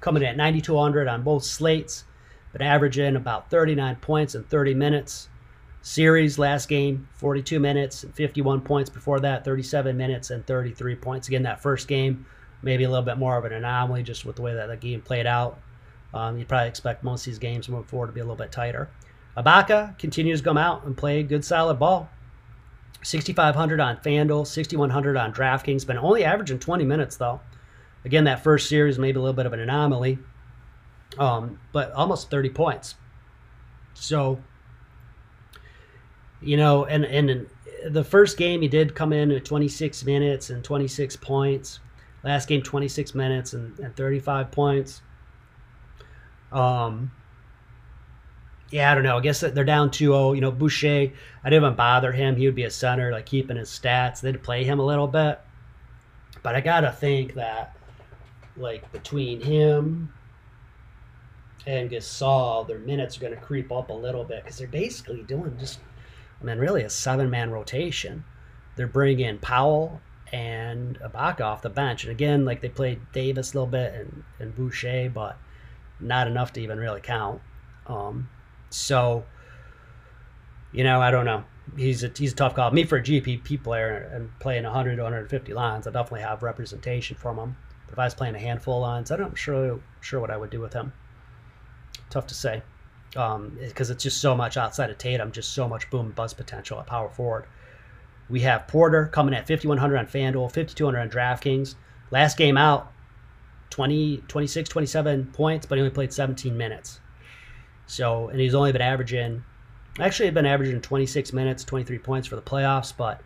coming 0.00 0.22
at 0.22 0.36
9,200 0.36 1.08
on 1.08 1.22
both 1.22 1.42
slates, 1.42 2.04
but 2.52 2.62
averaging 2.62 3.16
about 3.16 3.50
39 3.50 3.96
points 3.96 4.34
in 4.34 4.44
30 4.44 4.74
minutes. 4.74 5.28
Series 5.82 6.38
last 6.38 6.68
game, 6.68 7.08
42 7.14 7.58
minutes 7.58 8.04
and 8.04 8.14
51 8.14 8.60
points. 8.60 8.90
Before 8.90 9.18
that, 9.20 9.44
37 9.44 9.96
minutes 9.96 10.30
and 10.30 10.46
33 10.46 10.94
points. 10.96 11.28
Again, 11.28 11.42
that 11.42 11.62
first 11.62 11.88
game, 11.88 12.26
maybe 12.62 12.84
a 12.84 12.88
little 12.88 13.04
bit 13.04 13.18
more 13.18 13.36
of 13.36 13.44
an 13.44 13.52
anomaly 13.52 14.02
just 14.02 14.24
with 14.24 14.36
the 14.36 14.42
way 14.42 14.54
that 14.54 14.66
the 14.66 14.76
game 14.76 15.00
played 15.00 15.26
out. 15.26 15.58
Um, 16.14 16.38
you'd 16.38 16.48
probably 16.48 16.68
expect 16.68 17.04
most 17.04 17.22
of 17.22 17.26
these 17.26 17.38
games 17.38 17.68
moving 17.68 17.84
forward 17.84 18.06
to 18.08 18.12
be 18.12 18.20
a 18.20 18.24
little 18.24 18.36
bit 18.36 18.50
tighter. 18.50 18.88
Ibaka 19.36 19.98
continues 19.98 20.40
to 20.40 20.44
come 20.44 20.56
out 20.56 20.84
and 20.84 20.96
play 20.96 21.22
good 21.22 21.44
solid 21.44 21.78
ball. 21.78 22.08
6,500 23.02 23.78
on 23.80 23.96
FanDuel, 23.98 24.46
6,100 24.46 25.16
on 25.16 25.32
DraftKings, 25.32 25.86
been 25.86 25.98
only 25.98 26.24
averaging 26.24 26.58
20 26.58 26.84
minutes 26.84 27.16
though. 27.16 27.40
Again, 28.04 28.24
that 28.24 28.42
first 28.42 28.68
series 28.68 28.98
maybe 28.98 29.18
a 29.18 29.22
little 29.22 29.36
bit 29.36 29.46
of 29.46 29.52
an 29.52 29.60
anomaly, 29.60 30.18
um, 31.18 31.60
but 31.72 31.92
almost 31.92 32.30
30 32.30 32.50
points. 32.50 32.96
So, 33.94 34.42
you 36.40 36.56
know, 36.56 36.84
and 36.84 37.04
and 37.04 37.48
the 37.86 38.04
first 38.04 38.36
game 38.36 38.62
he 38.62 38.68
did 38.68 38.94
come 38.94 39.12
in 39.12 39.30
at 39.30 39.44
26 39.44 40.04
minutes 40.04 40.50
and 40.50 40.64
26 40.64 41.16
points. 41.16 41.80
Last 42.24 42.48
game, 42.48 42.62
26 42.62 43.14
minutes 43.14 43.52
and, 43.52 43.78
and 43.78 43.94
35 43.94 44.50
points. 44.50 45.02
Um, 46.50 47.12
yeah, 48.70 48.90
I 48.90 48.94
don't 48.94 49.04
know. 49.04 49.16
I 49.16 49.20
guess 49.20 49.40
they're 49.40 49.64
down 49.64 49.90
2-0. 49.90 50.34
You 50.34 50.40
know, 50.40 50.50
Boucher, 50.50 51.12
I 51.44 51.50
didn't 51.50 51.64
even 51.64 51.74
bother 51.74 52.12
him. 52.12 52.36
He 52.36 52.46
would 52.46 52.54
be 52.54 52.64
a 52.64 52.70
center, 52.70 53.12
like 53.12 53.26
keeping 53.26 53.56
his 53.56 53.70
stats. 53.70 54.20
They'd 54.20 54.42
play 54.42 54.64
him 54.64 54.78
a 54.78 54.84
little 54.84 55.06
bit. 55.06 55.40
But 56.42 56.54
I 56.54 56.60
got 56.60 56.80
to 56.80 56.92
think 56.92 57.34
that, 57.34 57.76
like, 58.56 58.90
between 58.92 59.40
him 59.40 60.12
and 61.66 61.90
Gasol, 61.90 62.66
their 62.66 62.78
minutes 62.78 63.16
are 63.16 63.20
going 63.20 63.34
to 63.34 63.40
creep 63.40 63.72
up 63.72 63.90
a 63.90 63.94
little 63.94 64.24
bit 64.24 64.44
because 64.44 64.58
they're 64.58 64.68
basically 64.68 65.22
doing 65.22 65.56
just, 65.58 65.80
I 66.40 66.44
mean, 66.44 66.58
really 66.58 66.82
a 66.82 66.90
seven 66.90 67.30
man 67.30 67.50
rotation. 67.50 68.24
They're 68.76 68.86
bringing 68.86 69.26
in 69.26 69.38
Powell 69.38 70.00
and 70.32 70.98
Ibaka 71.00 71.40
off 71.40 71.62
the 71.62 71.70
bench. 71.70 72.04
And 72.04 72.10
again, 72.10 72.44
like, 72.44 72.60
they 72.60 72.68
played 72.68 73.00
Davis 73.12 73.52
a 73.52 73.56
little 73.56 73.70
bit 73.70 73.94
and, 73.94 74.24
and 74.38 74.54
Boucher, 74.54 75.10
but 75.12 75.38
not 76.00 76.26
enough 76.26 76.52
to 76.54 76.60
even 76.60 76.78
really 76.78 77.00
count. 77.00 77.40
Um, 77.86 78.28
so, 78.70 79.24
you 80.72 80.84
know, 80.84 81.00
I 81.00 81.10
don't 81.10 81.24
know. 81.24 81.44
He's 81.76 82.02
a 82.02 82.10
he's 82.16 82.32
a 82.32 82.36
tough 82.36 82.54
call. 82.54 82.70
Me 82.70 82.84
for 82.84 82.96
a 82.96 83.02
GPP 83.02 83.62
player 83.62 84.10
and 84.14 84.30
playing 84.40 84.64
100 84.64 84.96
to 84.96 85.02
150 85.02 85.52
lines, 85.52 85.86
I 85.86 85.90
definitely 85.90 86.22
have 86.22 86.42
representation 86.42 87.16
from 87.16 87.38
him. 87.38 87.56
But 87.86 87.92
if 87.94 87.98
I 87.98 88.04
was 88.04 88.14
playing 88.14 88.34
a 88.34 88.38
handful 88.38 88.76
of 88.76 88.82
lines, 88.82 89.10
I 89.10 89.16
don't, 89.16 89.28
I'm 89.28 89.34
sure 89.34 89.80
sure 90.00 90.20
what 90.20 90.30
I 90.30 90.36
would 90.36 90.50
do 90.50 90.60
with 90.60 90.72
him. 90.72 90.92
Tough 92.10 92.26
to 92.28 92.34
say, 92.34 92.62
because 93.10 93.34
um, 93.34 93.58
it's 93.60 94.02
just 94.02 94.20
so 94.20 94.34
much 94.34 94.56
outside 94.56 94.88
of 94.90 94.98
Tatum, 94.98 95.30
just 95.30 95.52
so 95.52 95.68
much 95.68 95.90
boom 95.90 96.12
buzz 96.12 96.32
potential 96.32 96.80
at 96.80 96.86
power 96.86 97.10
forward. 97.10 97.46
We 98.28 98.40
have 98.40 98.66
Porter 98.66 99.06
coming 99.06 99.34
at 99.34 99.48
5100 99.48 99.96
on 99.96 100.06
FanDuel, 100.06 100.52
5200 100.52 101.00
on 101.00 101.10
DraftKings. 101.10 101.74
Last 102.10 102.36
game 102.36 102.56
out, 102.56 102.92
20, 103.70 104.18
26, 104.28 104.68
27 104.68 105.26
points, 105.32 105.66
but 105.66 105.76
he 105.76 105.82
only 105.82 105.94
played 105.94 106.12
17 106.12 106.56
minutes. 106.56 107.00
So, 107.86 108.28
and 108.28 108.38
he's 108.40 108.54
only 108.54 108.72
been 108.72 108.82
averaging, 108.82 109.44
actually, 109.98 110.26
had 110.26 110.34
been 110.34 110.46
averaging 110.46 110.80
26 110.80 111.32
minutes, 111.32 111.64
23 111.64 111.98
points 111.98 112.28
for 112.28 112.36
the 112.36 112.42
playoffs. 112.42 112.92
But 112.94 113.22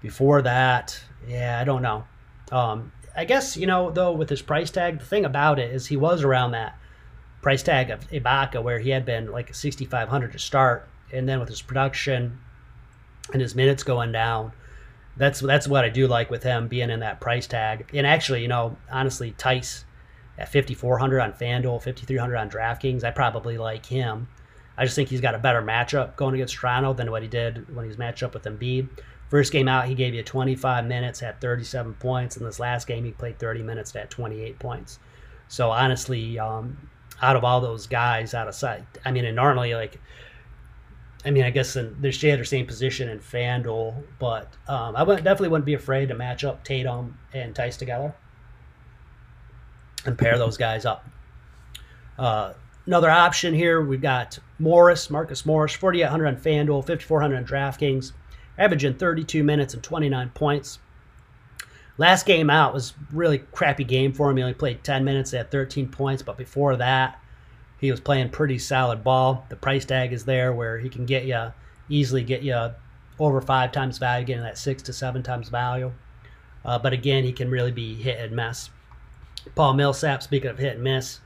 before 0.00 0.42
that, 0.42 0.98
yeah, 1.26 1.58
I 1.60 1.64
don't 1.64 1.82
know. 1.82 2.04
Um, 2.52 2.92
I 3.16 3.24
guess 3.24 3.56
you 3.56 3.66
know 3.66 3.90
though 3.90 4.12
with 4.12 4.28
his 4.28 4.42
price 4.42 4.70
tag, 4.70 4.98
the 4.98 5.04
thing 5.04 5.24
about 5.24 5.58
it 5.58 5.72
is 5.72 5.86
he 5.86 5.96
was 5.96 6.22
around 6.22 6.52
that 6.52 6.78
price 7.42 7.62
tag 7.62 7.90
of 7.90 8.08
Ibaka 8.10 8.62
where 8.62 8.78
he 8.78 8.90
had 8.90 9.04
been 9.04 9.32
like 9.32 9.54
6,500 9.54 10.32
to 10.32 10.38
start, 10.38 10.88
and 11.12 11.28
then 11.28 11.40
with 11.40 11.48
his 11.48 11.62
production 11.62 12.38
and 13.32 13.42
his 13.42 13.54
minutes 13.54 13.82
going 13.82 14.12
down, 14.12 14.52
that's 15.16 15.40
that's 15.40 15.66
what 15.66 15.84
I 15.84 15.88
do 15.88 16.06
like 16.06 16.30
with 16.30 16.42
him 16.42 16.68
being 16.68 16.90
in 16.90 17.00
that 17.00 17.20
price 17.20 17.46
tag. 17.46 17.88
And 17.92 18.06
actually, 18.06 18.42
you 18.42 18.48
know, 18.48 18.76
honestly, 18.90 19.34
Theis 19.38 19.84
at 20.38 20.52
5,400 20.52 21.20
on 21.20 21.32
FanDuel, 21.32 21.82
5,300 21.82 22.36
on 22.36 22.50
DraftKings, 22.50 23.04
I 23.04 23.10
probably 23.10 23.56
like 23.56 23.86
him. 23.86 24.28
I 24.76 24.84
just 24.84 24.94
think 24.94 25.08
he's 25.08 25.22
got 25.22 25.34
a 25.34 25.38
better 25.38 25.62
matchup 25.62 26.16
going 26.16 26.34
against 26.34 26.54
Toronto 26.54 26.92
than 26.92 27.10
what 27.10 27.22
he 27.22 27.28
did 27.28 27.74
when 27.74 27.86
he's 27.86 27.96
matched 27.96 28.22
up 28.22 28.34
with 28.34 28.44
Embiid. 28.44 28.88
First 29.30 29.50
game 29.52 29.66
out, 29.66 29.88
he 29.88 29.94
gave 29.94 30.14
you 30.14 30.22
25 30.22 30.86
minutes 30.86 31.22
at 31.22 31.40
37 31.40 31.94
points. 31.94 32.36
In 32.36 32.44
this 32.44 32.60
last 32.60 32.86
game, 32.86 33.04
he 33.04 33.10
played 33.10 33.38
30 33.38 33.62
minutes 33.62 33.96
at 33.96 34.10
28 34.10 34.58
points. 34.58 34.98
So 35.48 35.70
honestly, 35.70 36.38
um, 36.38 36.90
out 37.22 37.36
of 37.36 37.44
all 37.44 37.60
those 37.60 37.86
guys 37.86 38.34
out 38.34 38.48
of 38.48 38.54
sight, 38.54 38.84
I 39.04 39.10
mean, 39.10 39.24
and 39.24 39.34
normally 39.34 39.74
like 39.74 39.98
I 41.24 41.30
mean, 41.30 41.44
I 41.44 41.50
guess 41.50 41.74
they're 41.74 42.12
share 42.12 42.36
the 42.36 42.44
same 42.44 42.66
position 42.66 43.08
in 43.08 43.18
FanDuel, 43.18 44.02
but 44.18 44.52
um, 44.68 44.94
I 44.94 45.02
would, 45.02 45.24
definitely 45.24 45.48
wouldn't 45.48 45.66
be 45.66 45.74
afraid 45.74 46.08
to 46.08 46.14
match 46.14 46.44
up 46.44 46.62
Tatum 46.62 47.18
and 47.32 47.54
Theis 47.54 47.76
together 47.76 48.14
and 50.04 50.16
pair 50.16 50.38
those 50.38 50.56
guys 50.56 50.84
up. 50.84 51.04
Uh, 52.18 52.52
another 52.86 53.10
option 53.10 53.54
here, 53.54 53.80
we've 53.80 54.00
got 54.00 54.38
Morris, 54.58 55.10
Marcus 55.10 55.44
Morris, 55.44 55.74
4,800 55.74 56.26
on 56.26 56.36
FanDuel, 56.36 56.86
5,400 56.86 57.36
on 57.36 57.44
DraftKings, 57.44 58.12
averaging 58.56 58.94
32 58.94 59.42
minutes 59.42 59.74
and 59.74 59.82
29 59.82 60.30
points. 60.30 60.78
Last 61.98 62.26
game 62.26 62.50
out 62.50 62.74
was 62.74 62.94
really 63.10 63.38
crappy 63.38 63.84
game 63.84 64.12
for 64.12 64.30
him. 64.30 64.36
He 64.36 64.42
only 64.42 64.54
played 64.54 64.84
10 64.84 65.04
minutes 65.04 65.32
at 65.34 65.50
13 65.50 65.88
points, 65.88 66.22
but 66.22 66.36
before 66.36 66.76
that, 66.76 67.20
he 67.78 67.90
was 67.90 68.00
playing 68.00 68.30
pretty 68.30 68.58
solid 68.58 69.04
ball. 69.04 69.44
The 69.48 69.56
price 69.56 69.84
tag 69.84 70.12
is 70.12 70.24
there 70.24 70.52
where 70.52 70.78
he 70.78 70.88
can 70.88 71.06
get 71.06 71.24
you 71.24 71.52
easily 71.88 72.24
get 72.24 72.42
you 72.42 72.70
over 73.18 73.40
five 73.40 73.72
times 73.72 73.98
value, 73.98 74.26
getting 74.26 74.42
that 74.42 74.58
six 74.58 74.82
to 74.84 74.92
seven 74.92 75.22
times 75.22 75.48
value. 75.48 75.92
Uh, 76.64 76.78
but 76.78 76.92
again, 76.92 77.24
he 77.24 77.32
can 77.32 77.50
really 77.50 77.70
be 77.70 77.94
hit 77.94 78.18
and 78.18 78.34
miss. 78.34 78.70
Paul 79.54 79.74
Millsap, 79.74 80.22
speaking 80.22 80.50
of 80.50 80.58
hit 80.58 80.74
and 80.74 80.84
miss, 80.84 81.20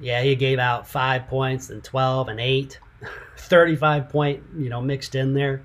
yeah, 0.00 0.22
he 0.22 0.34
gave 0.34 0.58
out 0.58 0.88
five 0.88 1.26
points 1.28 1.68
and 1.68 1.84
12 1.84 2.28
and 2.28 2.40
eight, 2.40 2.80
35 3.36 4.08
point, 4.08 4.42
you 4.56 4.70
know, 4.70 4.80
mixed 4.80 5.14
in 5.14 5.34
there. 5.34 5.62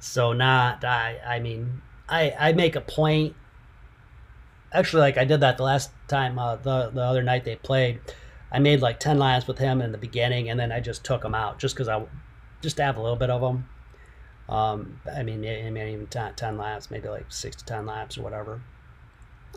So 0.00 0.32
not, 0.32 0.84
I, 0.84 1.18
I 1.26 1.40
mean, 1.40 1.82
I, 2.08 2.34
I 2.38 2.52
make 2.52 2.76
a 2.76 2.80
point. 2.80 3.34
Actually, 4.72 5.00
like 5.00 5.18
I 5.18 5.24
did 5.24 5.40
that 5.40 5.56
the 5.56 5.64
last 5.64 5.90
time, 6.08 6.38
uh, 6.38 6.56
the, 6.56 6.90
the 6.90 7.02
other 7.02 7.22
night 7.22 7.44
they 7.44 7.56
played. 7.56 8.00
I 8.50 8.58
made 8.58 8.80
like 8.80 8.98
10 8.98 9.18
laps 9.18 9.46
with 9.46 9.58
him 9.58 9.80
in 9.80 9.92
the 9.92 9.98
beginning, 9.98 10.50
and 10.50 10.58
then 10.58 10.72
I 10.72 10.80
just 10.80 11.04
took 11.04 11.24
him 11.24 11.34
out 11.34 11.58
just 11.58 11.74
because 11.74 11.88
I 11.88 12.04
just 12.62 12.76
to 12.78 12.84
have 12.84 12.96
a 12.96 13.02
little 13.02 13.16
bit 13.16 13.30
of 13.30 13.42
him. 13.42 13.68
Um, 14.48 15.00
I 15.14 15.22
mean, 15.22 15.42
mean, 15.42 15.76
even 15.76 16.06
10, 16.06 16.34
10 16.34 16.56
laps, 16.56 16.90
maybe 16.90 17.08
like 17.08 17.26
six 17.28 17.56
to 17.56 17.64
10 17.64 17.86
laps 17.86 18.16
or 18.16 18.22
whatever. 18.22 18.62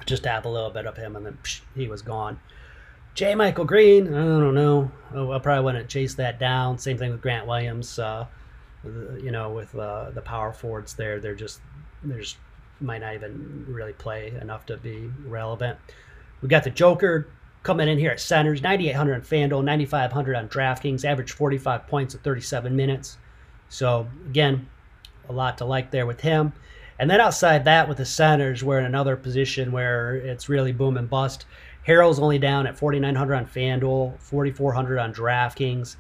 Just 0.06 0.24
to 0.24 0.30
have 0.30 0.46
a 0.46 0.50
little 0.50 0.70
bit 0.70 0.86
of 0.86 0.98
him, 0.98 1.16
and 1.16 1.26
then 1.26 1.38
psh, 1.44 1.62
he 1.76 1.88
was 1.88 2.02
gone. 2.02 2.40
JaMychal 3.16 3.68
Green, 3.68 4.08
I 4.08 4.24
don't 4.24 4.56
know. 4.56 4.92
I 5.12 5.40
probably 5.40 5.64
wouldn't 5.64 5.90
chase 5.90 6.16
that 6.16 6.40
down. 6.40 6.78
Same 6.78 6.98
thing 6.98 7.12
with 7.12 7.22
Grant 7.22 7.46
Williams. 7.46 8.00
Uh, 8.00 8.26
you 8.84 9.32
know, 9.32 9.52
with 9.52 9.76
uh, 9.76 10.12
the 10.12 10.22
power 10.22 10.54
forwards 10.54 10.94
there, 10.94 11.20
they're 11.20 11.36
just 11.36 11.60
there's 12.04 12.38
might 12.80 13.02
not 13.02 13.14
even 13.14 13.66
really 13.68 13.94
play 13.94 14.34
enough 14.42 14.66
to 14.68 14.78
be 14.78 15.12
relevant. 15.26 15.78
We 16.42 16.48
got 16.48 16.64
the 16.64 16.72
Joker 16.72 17.28
coming 17.64 17.88
in 17.88 17.98
here 17.98 18.12
at 18.12 18.20
centers 18.20 18.62
9800 18.62 19.14
on 19.14 19.22
fanduel 19.22 19.64
9500 19.64 20.36
on 20.36 20.50
draftkings 20.50 21.06
average 21.06 21.32
45 21.32 21.88
points 21.88 22.16
in 22.16 22.22
37 22.22 22.76
minutes. 22.76 23.18
So 23.70 24.08
again 24.26 24.68
a 25.30 25.34
lot 25.34 25.58
to 25.60 25.66
like 25.66 25.92
there 25.92 26.06
with 26.06 26.22
him. 26.22 26.54
And 27.00 27.10
then 27.10 27.22
outside 27.22 27.66
that 27.66 27.88
with 27.88 27.98
the 27.98 28.06
centers 28.06 28.64
we're 28.64 28.80
in 28.80 28.86
another 28.86 29.16
position 29.16 29.72
where 29.72 30.16
it's 30.16 30.50
really 30.50 30.72
boom 30.72 30.98
and 30.98 31.10
bust. 31.10 31.46
Harrell's 31.88 32.20
only 32.20 32.38
down 32.38 32.68
at 32.68 32.78
4900 32.78 33.36
on 33.36 33.46
fanduel 33.46 34.20
4400 34.20 35.00
on 35.00 35.14
draftkings. 35.14 35.96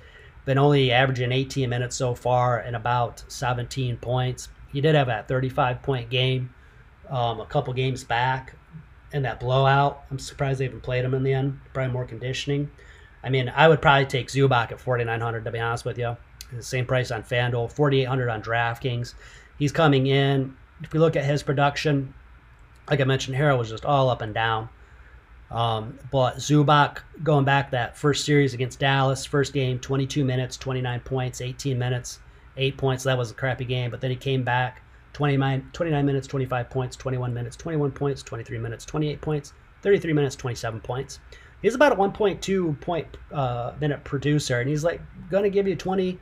Been 0.45 0.57
only 0.57 0.91
averaging 0.91 1.31
18 1.31 1.69
minutes 1.69 1.95
so 1.95 2.15
far 2.15 2.59
and 2.59 2.75
about 2.75 3.23
17 3.27 3.97
points. 3.97 4.49
He 4.71 4.81
did 4.81 4.95
have 4.95 5.07
that 5.07 5.27
35 5.27 5.81
point 5.83 6.09
game 6.09 6.53
um, 7.09 7.39
a 7.39 7.45
couple 7.45 7.73
games 7.73 8.03
back 8.03 8.55
in 9.13 9.23
that 9.23 9.39
blowout. 9.39 10.03
I'm 10.09 10.19
surprised 10.19 10.59
they 10.59 10.65
even 10.65 10.81
played 10.81 11.05
him 11.05 11.13
in 11.13 11.23
the 11.23 11.33
end. 11.33 11.59
Probably 11.73 11.91
more 11.91 12.05
conditioning. 12.05 12.71
I 13.23 13.29
mean, 13.29 13.51
I 13.55 13.67
would 13.67 13.81
probably 13.81 14.05
take 14.05 14.27
Zubac 14.27 14.71
at 14.71 14.79
4,900 14.79 15.45
to 15.45 15.51
be 15.51 15.59
honest 15.59 15.85
with 15.85 15.97
you. 15.97 16.17
The 16.53 16.63
same 16.63 16.85
price 16.85 17.11
on 17.11 17.23
FanDuel, 17.23 17.71
4,800 17.71 18.29
on 18.29 18.41
DraftKings. 18.41 19.13
He's 19.57 19.71
coming 19.71 20.07
in. 20.07 20.55
If 20.83 20.91
we 20.93 20.99
look 20.99 21.15
at 21.15 21.23
his 21.23 21.43
production, 21.43 22.13
like 22.89 22.99
I 22.99 23.03
mentioned, 23.03 23.37
Harrell 23.37 23.57
was 23.57 23.69
just 23.69 23.85
all 23.85 24.09
up 24.09 24.21
and 24.21 24.33
down. 24.33 24.69
Um, 25.51 25.99
but 26.11 26.37
Zubac 26.37 26.99
going 27.23 27.45
back 27.45 27.71
that 27.71 27.97
first 27.97 28.25
series 28.25 28.53
against 28.53 28.79
Dallas, 28.79 29.25
first 29.25 29.53
game, 29.53 29.79
22 29.79 30.23
minutes, 30.25 30.57
29 30.57 31.01
points, 31.01 31.41
18 31.41 31.77
minutes, 31.77 32.19
eight 32.57 32.77
points. 32.77 33.03
That 33.03 33.17
was 33.17 33.31
a 33.31 33.33
crappy 33.33 33.65
game. 33.65 33.91
But 33.91 34.01
then 34.01 34.11
he 34.11 34.17
came 34.17 34.43
back 34.43 34.81
29, 35.13 35.69
29 35.73 36.05
minutes, 36.05 36.27
25 36.27 36.69
points, 36.69 36.95
21 36.95 37.33
minutes, 37.33 37.55
21 37.55 37.91
points, 37.91 38.23
23 38.23 38.57
minutes, 38.57 38.85
28 38.85 39.21
points, 39.21 39.53
33 39.81 40.13
minutes, 40.13 40.35
27 40.35 40.79
points. 40.81 41.19
He's 41.61 41.75
about 41.75 41.91
a 41.91 41.95
1.2 41.95 42.79
point 42.81 43.17
uh, 43.31 43.73
minute 43.79 44.03
producer, 44.03 44.59
and 44.59 44.69
he's 44.69 44.83
like 44.83 45.01
going 45.29 45.43
to 45.43 45.49
give 45.49 45.67
you 45.67 45.75
20 45.75 46.19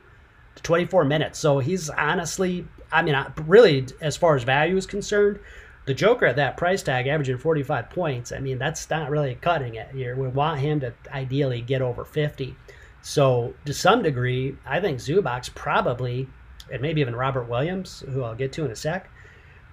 to 0.56 0.62
24 0.62 1.04
minutes. 1.04 1.38
So 1.38 1.58
he's 1.58 1.88
honestly, 1.90 2.66
I 2.92 3.02
mean, 3.02 3.16
really, 3.46 3.86
as 4.00 4.16
far 4.16 4.36
as 4.36 4.42
value 4.42 4.76
is 4.76 4.86
concerned, 4.86 5.40
the 5.86 5.94
Joker 5.94 6.26
at 6.26 6.36
that 6.36 6.56
price 6.56 6.82
tag, 6.82 7.06
averaging 7.06 7.38
45 7.38 7.90
points, 7.90 8.32
I 8.32 8.38
mean, 8.38 8.58
that's 8.58 8.88
not 8.90 9.10
really 9.10 9.34
cutting 9.36 9.76
it. 9.76 9.94
You 9.94 10.14
we 10.14 10.28
want 10.28 10.60
him 10.60 10.80
to 10.80 10.92
ideally 11.10 11.62
get 11.62 11.80
over 11.80 12.04
50. 12.04 12.54
So 13.02 13.54
to 13.64 13.72
some 13.72 14.02
degree, 14.02 14.56
I 14.66 14.80
think 14.80 14.98
Zubac's 14.98 15.48
probably 15.48 16.28
and 16.72 16.80
maybe 16.80 17.00
even 17.00 17.16
Robert 17.16 17.48
Williams, 17.48 18.04
who 18.12 18.22
I'll 18.22 18.34
get 18.34 18.52
to 18.54 18.64
in 18.64 18.70
a 18.70 18.76
sec, 18.76 19.10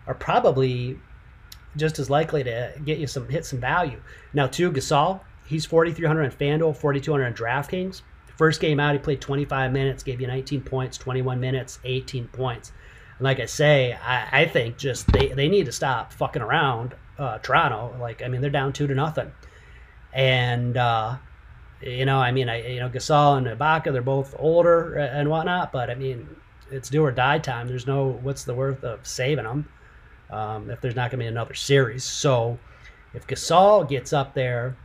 are 0.07 0.13
probably 0.13 0.97
just 1.75 1.99
as 1.99 2.09
likely 2.09 2.43
to 2.43 2.73
get 2.85 2.97
you 2.97 3.07
some 3.07 3.27
hit 3.29 3.45
some 3.45 3.59
value. 3.59 4.01
Now, 4.33 4.47
too, 4.47 4.71
Gasol, 4.71 5.21
he's 5.45 5.65
4,300 5.65 6.23
on 6.23 6.31
FanDuel, 6.31 6.75
4,200 6.75 7.25
on 7.25 7.33
DraftKings. 7.33 8.01
First 8.37 8.61
game 8.61 8.79
out, 8.79 8.93
he 8.93 8.99
played 8.99 9.21
25 9.21 9.71
minutes, 9.71 10.03
gave 10.03 10.21
you 10.21 10.27
19 10.27 10.61
points, 10.61 10.97
21 10.97 11.39
minutes, 11.39 11.79
18 11.83 12.27
points. 12.27 12.71
And 13.17 13.25
like 13.25 13.39
I 13.39 13.45
say, 13.45 13.93
I, 13.93 14.41
I 14.41 14.45
think 14.45 14.77
just 14.77 15.11
they, 15.11 15.29
they 15.29 15.47
need 15.47 15.65
to 15.65 15.71
stop 15.71 16.13
fucking 16.13 16.41
around 16.41 16.95
uh, 17.17 17.39
Toronto. 17.39 17.95
Like, 17.99 18.21
I 18.21 18.27
mean, 18.27 18.41
they're 18.41 18.49
down 18.49 18.73
two 18.73 18.87
to 18.87 18.93
nothing. 18.93 19.31
And, 20.13 20.77
uh, 20.77 21.17
you 21.81 22.05
know, 22.05 22.19
I 22.19 22.31
mean, 22.31 22.49
I 22.49 22.67
you 22.67 22.79
know, 22.79 22.89
Gasol 22.89 23.37
and 23.37 23.47
Ibaka, 23.47 23.91
they're 23.91 24.01
both 24.01 24.35
older 24.37 24.95
and 24.95 25.29
whatnot, 25.29 25.71
but 25.71 25.89
I 25.89 25.95
mean, 25.95 26.27
it's 26.71 26.89
do 26.89 27.03
or 27.03 27.11
die 27.11 27.39
time. 27.39 27.67
There's 27.67 27.87
no 27.87 28.19
what's 28.21 28.43
the 28.43 28.53
worth 28.53 28.83
of 28.83 29.05
saving 29.05 29.45
them 29.45 29.67
um, 30.29 30.69
if 30.69 30.81
there's 30.81 30.95
not 30.95 31.11
going 31.11 31.19
to 31.19 31.23
be 31.23 31.27
another 31.27 31.53
series. 31.53 32.03
So 32.03 32.57
if 33.13 33.27
Gasol 33.27 33.87
gets 33.87 34.13
up 34.13 34.33
there 34.33 34.77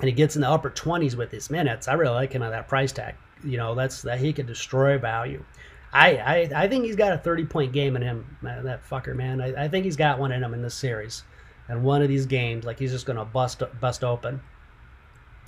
and 0.00 0.08
he 0.08 0.12
gets 0.12 0.36
in 0.36 0.42
the 0.42 0.48
upper 0.48 0.70
20s 0.70 1.14
with 1.16 1.30
his 1.30 1.50
minutes, 1.50 1.88
I 1.88 1.94
really 1.94 2.14
like 2.14 2.32
him 2.32 2.42
at 2.42 2.50
that 2.50 2.68
price 2.68 2.92
tag. 2.92 3.14
You 3.44 3.56
know, 3.56 3.74
that's 3.74 4.02
that 4.02 4.18
he 4.18 4.32
could 4.32 4.46
destroy 4.46 4.98
value. 4.98 5.44
I, 5.92 6.16
I, 6.16 6.64
I 6.64 6.68
think 6.68 6.84
he's 6.84 6.96
got 6.96 7.12
a 7.12 7.18
30 7.18 7.44
point 7.46 7.72
game 7.72 7.94
in 7.94 8.02
him, 8.02 8.36
that 8.42 8.84
fucker, 8.88 9.14
man. 9.14 9.40
I, 9.40 9.64
I 9.64 9.68
think 9.68 9.84
he's 9.84 9.96
got 9.96 10.18
one 10.18 10.32
in 10.32 10.42
him 10.42 10.52
in 10.54 10.62
this 10.62 10.74
series. 10.74 11.22
And 11.68 11.82
one 11.82 12.02
of 12.02 12.08
these 12.08 12.26
games, 12.26 12.64
like 12.64 12.78
he's 12.78 12.90
just 12.90 13.06
going 13.06 13.18
to 13.18 13.24
bust 13.24 13.62
bust 13.80 14.04
open. 14.04 14.40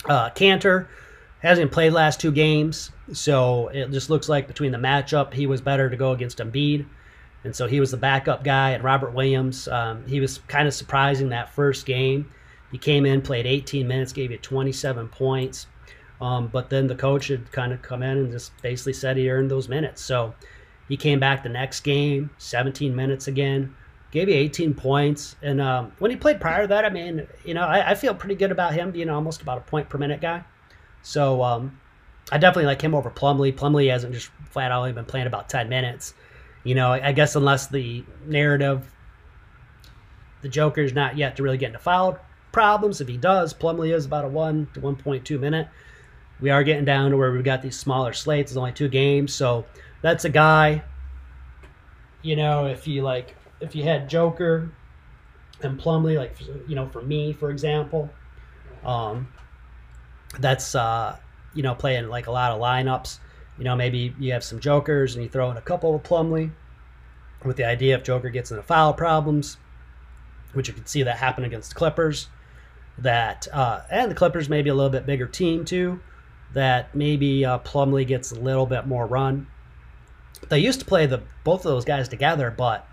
Uh, 0.05 0.29
Kanter, 0.31 0.87
Hasn't 1.41 1.71
played 1.71 1.93
last 1.93 2.19
two 2.19 2.31
games, 2.31 2.91
so 3.13 3.67
it 3.67 3.91
just 3.91 4.09
looks 4.09 4.27
like 4.27 4.47
between 4.47 4.71
the 4.71 4.77
matchup, 4.77 5.33
he 5.33 5.45
was 5.45 5.61
better 5.61 5.89
to 5.89 5.95
go 5.95 6.11
against 6.11 6.39
Embiid. 6.39 6.85
And 7.43 7.55
so 7.55 7.67
he 7.67 7.79
was 7.79 7.91
the 7.91 7.97
backup 7.97 8.43
guy. 8.43 8.71
And 8.71 8.83
Robert 8.83 9.13
Williams, 9.13 9.67
um, 9.67 10.05
he 10.07 10.19
was 10.19 10.39
kind 10.47 10.67
of 10.67 10.73
surprising 10.73 11.29
that 11.29 11.53
first 11.53 11.85
game. 11.85 12.29
He 12.71 12.77
came 12.77 13.05
in, 13.05 13.21
played 13.21 13.45
18 13.45 13.87
minutes, 13.87 14.11
gave 14.11 14.31
you 14.31 14.37
27 14.37 15.07
points. 15.09 15.67
Um, 16.19 16.47
but 16.47 16.69
then 16.69 16.87
the 16.87 16.95
coach 16.95 17.27
had 17.27 17.51
kind 17.51 17.71
of 17.71 17.81
come 17.81 18.01
in 18.01 18.17
and 18.17 18.31
just 18.31 18.59
basically 18.61 18.93
said 18.93 19.17
he 19.17 19.29
earned 19.29 19.51
those 19.51 19.69
minutes. 19.69 20.01
So 20.01 20.33
he 20.89 20.97
came 20.97 21.19
back 21.19 21.43
the 21.43 21.49
next 21.49 21.81
game, 21.81 22.29
17 22.37 22.95
minutes 22.95 23.27
again, 23.27 23.75
gave 24.11 24.27
you 24.27 24.35
18 24.35 24.73
points. 24.73 25.35
And 25.41 25.61
um, 25.61 25.91
when 25.99 26.11
he 26.11 26.17
played 26.17 26.41
prior 26.41 26.63
to 26.63 26.67
that, 26.67 26.85
I 26.85 26.89
mean, 26.89 27.27
you 27.45 27.53
know, 27.53 27.63
I, 27.63 27.91
I, 27.91 27.95
feel 27.95 28.15
pretty 28.15 28.35
good 28.35 28.51
about 28.51 28.73
him 28.73 28.91
being 28.91 29.09
almost 29.09 29.41
about 29.41 29.59
a 29.59 29.61
point 29.61 29.89
per 29.89 29.97
minute 29.97 30.21
guy. 30.21 30.43
So 31.07 31.41
um, 31.41 31.79
I 32.33 32.37
definitely 32.37 32.65
like 32.65 32.81
him 32.81 32.93
over 32.93 33.09
Plumlee. 33.09 33.55
Plumlee 33.55 33.89
hasn't 33.89 34.13
just 34.13 34.29
flat 34.49 34.73
out 34.73 34.79
only 34.79 34.91
been 34.91 35.05
playing 35.05 35.25
about 35.25 35.47
10 35.47 35.69
minutes. 35.69 36.13
You 36.65 36.75
know, 36.75 36.91
I 36.91 37.13
guess 37.13 37.37
unless 37.37 37.67
the 37.67 38.03
narrative 38.25 38.91
the 40.41 40.49
Joker's 40.49 40.91
not 40.91 41.15
yet 41.15 41.37
to 41.37 41.43
really 41.43 41.57
get 41.57 41.67
into 41.67 41.79
foul 41.79 42.19
problems. 42.51 42.99
If 42.99 43.07
he 43.07 43.15
does, 43.15 43.53
Plumlee 43.53 43.95
is 43.95 44.05
about 44.05 44.25
a 44.25 44.27
1 44.27 44.67
to 44.73 44.81
1.2 44.81 45.39
minute. 45.39 45.69
We 46.41 46.49
are 46.49 46.61
getting 46.65 46.83
down 46.83 47.11
to 47.11 47.17
where 47.17 47.31
we've 47.31 47.41
got 47.41 47.61
these 47.61 47.79
smaller 47.79 48.11
slates. 48.11 48.51
It's 48.51 48.57
only 48.57 48.73
two 48.73 48.89
games. 48.89 49.33
So 49.33 49.65
that's 50.01 50.25
a 50.25 50.29
guy, 50.29 50.83
you 52.21 52.35
know, 52.35 52.65
if 52.65 52.85
you 52.85 53.01
like, 53.01 53.33
if 53.61 53.75
you 53.75 53.83
had 53.83 54.09
Joker 54.09 54.69
and 55.61 55.79
Plumlee, 55.79 56.17
like, 56.17 56.35
you 56.67 56.75
know, 56.75 56.89
for 56.89 57.01
me, 57.01 57.31
for 57.31 57.49
example, 57.49 58.09
um, 58.83 59.29
that's, 60.39 60.75
uh, 60.75 61.17
you 61.53 61.63
know, 61.63 61.75
playing 61.75 62.09
like 62.09 62.27
a 62.27 62.31
lot 62.31 62.51
of 62.51 62.59
lineups. 62.59 63.19
You 63.57 63.63
know, 63.63 63.75
maybe 63.75 64.13
you 64.19 64.33
have 64.33 64.43
some 64.43 64.59
Jokers 64.59 65.15
and 65.15 65.23
you 65.23 65.29
throw 65.29 65.49
in 65.51 65.57
a 65.57 65.61
couple 65.61 65.95
of 65.95 66.03
Plumlee 66.03 66.51
with 67.43 67.57
the 67.57 67.65
idea 67.65 67.95
if 67.95 68.03
Joker 68.03 68.29
gets 68.29 68.51
into 68.51 68.63
foul 68.63 68.93
problems, 68.93 69.57
which 70.53 70.67
you 70.67 70.73
can 70.73 70.85
see 70.85 71.03
that 71.03 71.17
happen 71.17 71.43
against 71.43 71.69
the 71.69 71.75
Clippers. 71.75 72.29
That 72.99 73.47
uh, 73.53 73.81
and 73.91 74.09
the 74.09 74.15
Clippers 74.15 74.49
maybe 74.49 74.69
a 74.69 74.75
little 74.75 74.89
bit 74.89 75.05
bigger 75.05 75.27
team 75.27 75.65
too. 75.65 75.99
That 76.53 76.95
maybe 76.95 77.45
uh, 77.45 77.59
Plumlee 77.59 78.07
gets 78.07 78.31
a 78.31 78.39
little 78.39 78.65
bit 78.65 78.87
more 78.87 79.05
run. 79.05 79.47
They 80.49 80.59
used 80.59 80.79
to 80.79 80.85
play 80.85 81.05
the 81.05 81.21
both 81.43 81.65
of 81.65 81.71
those 81.71 81.85
guys 81.85 82.07
together, 82.07 82.51
but 82.55 82.87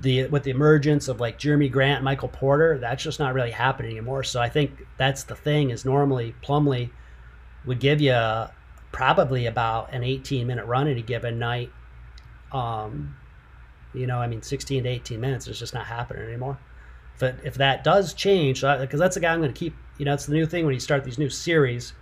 the 0.00 0.26
with 0.28 0.42
the 0.42 0.50
emergence 0.50 1.08
of 1.08 1.20
like 1.20 1.38
Jerami 1.38 1.70
Grant, 1.70 2.04
Michael 2.04 2.28
Porter, 2.28 2.78
that's 2.78 3.02
just 3.02 3.18
not 3.18 3.34
really 3.34 3.50
happening 3.50 3.92
anymore. 3.92 4.24
So 4.24 4.40
I 4.40 4.48
think 4.48 4.86
that's 4.98 5.24
the 5.24 5.36
thing 5.36 5.70
is 5.70 5.84
normally 5.84 6.34
Plumlee 6.42 6.90
would 7.64 7.80
give 7.80 8.00
you 8.00 8.46
probably 8.92 9.46
about 9.46 9.92
an 9.92 10.02
18 10.02 10.46
minute 10.46 10.64
run 10.66 10.88
any 10.88 11.02
given 11.02 11.38
night. 11.38 11.70
Um, 12.52 13.16
you 13.94 14.06
know, 14.06 14.18
I 14.18 14.26
mean, 14.26 14.42
16 14.42 14.84
to 14.84 14.88
18 14.88 15.20
minutes 15.20 15.48
is 15.48 15.58
just 15.58 15.74
not 15.74 15.86
happening 15.86 16.22
anymore. 16.22 16.58
But 17.18 17.36
if 17.44 17.54
that 17.54 17.82
does 17.82 18.12
change, 18.14 18.60
because 18.60 19.00
that's 19.00 19.14
the 19.14 19.20
guy 19.20 19.32
I'm 19.32 19.40
going 19.40 19.52
to 19.52 19.58
keep, 19.58 19.74
you 19.98 20.04
know, 20.04 20.12
it's 20.12 20.26
the 20.26 20.34
new 20.34 20.46
thing 20.46 20.64
when 20.66 20.74
you 20.74 20.80
start 20.80 21.04
these 21.04 21.18
new 21.18 21.30
series. 21.30 21.94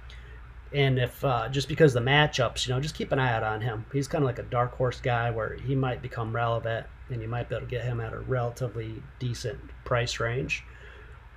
And 0.72 0.98
if 0.98 1.24
uh, 1.24 1.48
just 1.48 1.68
because 1.68 1.92
the 1.92 2.00
matchups, 2.00 2.66
you 2.66 2.74
know, 2.74 2.80
just 2.80 2.96
keep 2.96 3.12
an 3.12 3.18
eye 3.18 3.32
out 3.32 3.42
on 3.42 3.60
him. 3.60 3.84
He's 3.92 4.08
kind 4.08 4.24
of 4.24 4.26
like 4.26 4.38
a 4.38 4.44
dark 4.44 4.76
horse 4.76 5.00
guy 5.00 5.30
where 5.30 5.54
he 5.54 5.74
might 5.74 6.02
become 6.02 6.34
relevant 6.34 6.86
and 7.10 7.22
you 7.22 7.28
might 7.28 7.48
be 7.48 7.54
able 7.54 7.66
to 7.66 7.70
get 7.70 7.84
him 7.84 8.00
at 8.00 8.12
a 8.12 8.18
relatively 8.18 9.02
decent 9.18 9.58
price 9.84 10.18
range. 10.18 10.64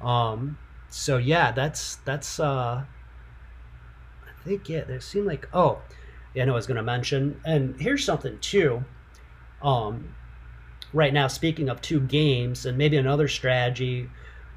Um, 0.02 0.58
so 0.90 1.18
yeah, 1.18 1.52
that's 1.52 1.98
that's 1.98 2.40
uh, 2.40 2.84
I 4.24 4.44
think 4.44 4.70
yeah, 4.70 4.84
there 4.86 5.02
seemed 5.02 5.28
like 5.28 5.48
oh, 5.54 5.82
yeah, 6.34 6.44
I 6.44 6.46
know 6.46 6.54
I 6.54 6.56
was 6.56 6.68
going 6.68 6.78
to 6.78 6.84
mention. 6.84 7.40
And 7.46 7.80
here's 7.80 8.04
something 8.04 8.40
too. 8.40 8.84
Um, 9.62 10.16
right 10.94 11.14
now, 11.14 11.28
speaking 11.28 11.70
of 11.70 11.82
two 11.82 12.00
games 12.00 12.66
and 12.66 12.78
maybe 12.78 12.98
another 12.98 13.28
strategy 13.28 14.10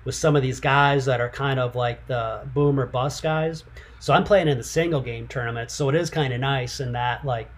with 0.05 0.15
some 0.15 0.37
of 0.37 0.43
these 0.43 0.61
guys 0.61 1.05
that 1.05 1.21
are 1.21 1.29
kind 1.29 1.61
of 1.61 1.75
like 1.75 2.07
the 2.07 2.43
boom 2.55 2.79
or 2.81 2.87
bust 2.87 3.23
guys. 3.23 3.65
So 3.99 4.15
I'm 4.15 4.25
playing 4.25 4.49
in 4.49 4.59
the 4.59 4.65
single 4.65 5.01
game 5.01 5.29
tournament, 5.29 5.71
so 5.71 5.89
it 5.89 5.95
is 5.95 6.11
kind 6.11 6.33
of 6.33 6.41
nice 6.41 6.81
in 6.81 6.93
that 6.93 7.25
like 7.25 7.51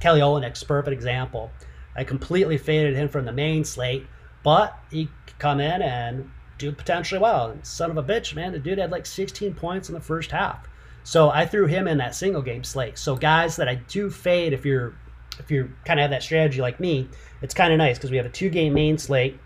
Kelly 0.00 0.20
Olynyk's 0.20 0.62
perfect 0.62 0.92
example. 0.92 1.50
I 1.96 2.04
completely 2.04 2.58
faded 2.58 2.94
him 2.94 3.08
from 3.08 3.24
the 3.24 3.32
main 3.32 3.64
slate, 3.64 4.06
but 4.44 4.78
he 4.90 5.08
could 5.26 5.38
come 5.38 5.60
in 5.60 5.82
and 5.82 6.30
do 6.56 6.70
potentially 6.72 7.20
well. 7.20 7.56
Son 7.62 7.90
of 7.90 7.96
a 7.96 8.02
bitch, 8.02 8.34
man, 8.34 8.52
the 8.52 8.58
dude 8.58 8.78
had 8.78 8.92
like 8.92 9.06
16 9.06 9.54
points 9.54 9.88
in 9.88 9.94
the 9.94 10.00
first 10.00 10.30
half. 10.30 10.68
So 11.02 11.30
I 11.30 11.46
threw 11.46 11.66
him 11.66 11.88
in 11.88 11.98
that 11.98 12.14
single 12.14 12.42
game 12.42 12.62
slate. 12.62 12.98
So 12.98 13.16
guys 13.16 13.56
that 13.56 13.68
I 13.68 13.76
do 13.76 14.10
fade 14.10 14.52
if 14.52 14.64
you're 14.64 14.94
if 15.38 15.50
you 15.50 15.70
kind 15.84 16.00
of 16.00 16.02
have 16.02 16.10
that 16.10 16.22
strategy 16.22 16.60
like 16.60 16.80
me, 16.80 17.08
it's 17.42 17.54
kind 17.54 17.72
of 17.72 17.78
nice 17.78 17.96
because 17.96 18.10
we 18.10 18.16
have 18.16 18.26
a 18.26 18.30
two 18.30 18.50
game 18.50 18.74
main 18.74 18.98
slate. 18.98 19.38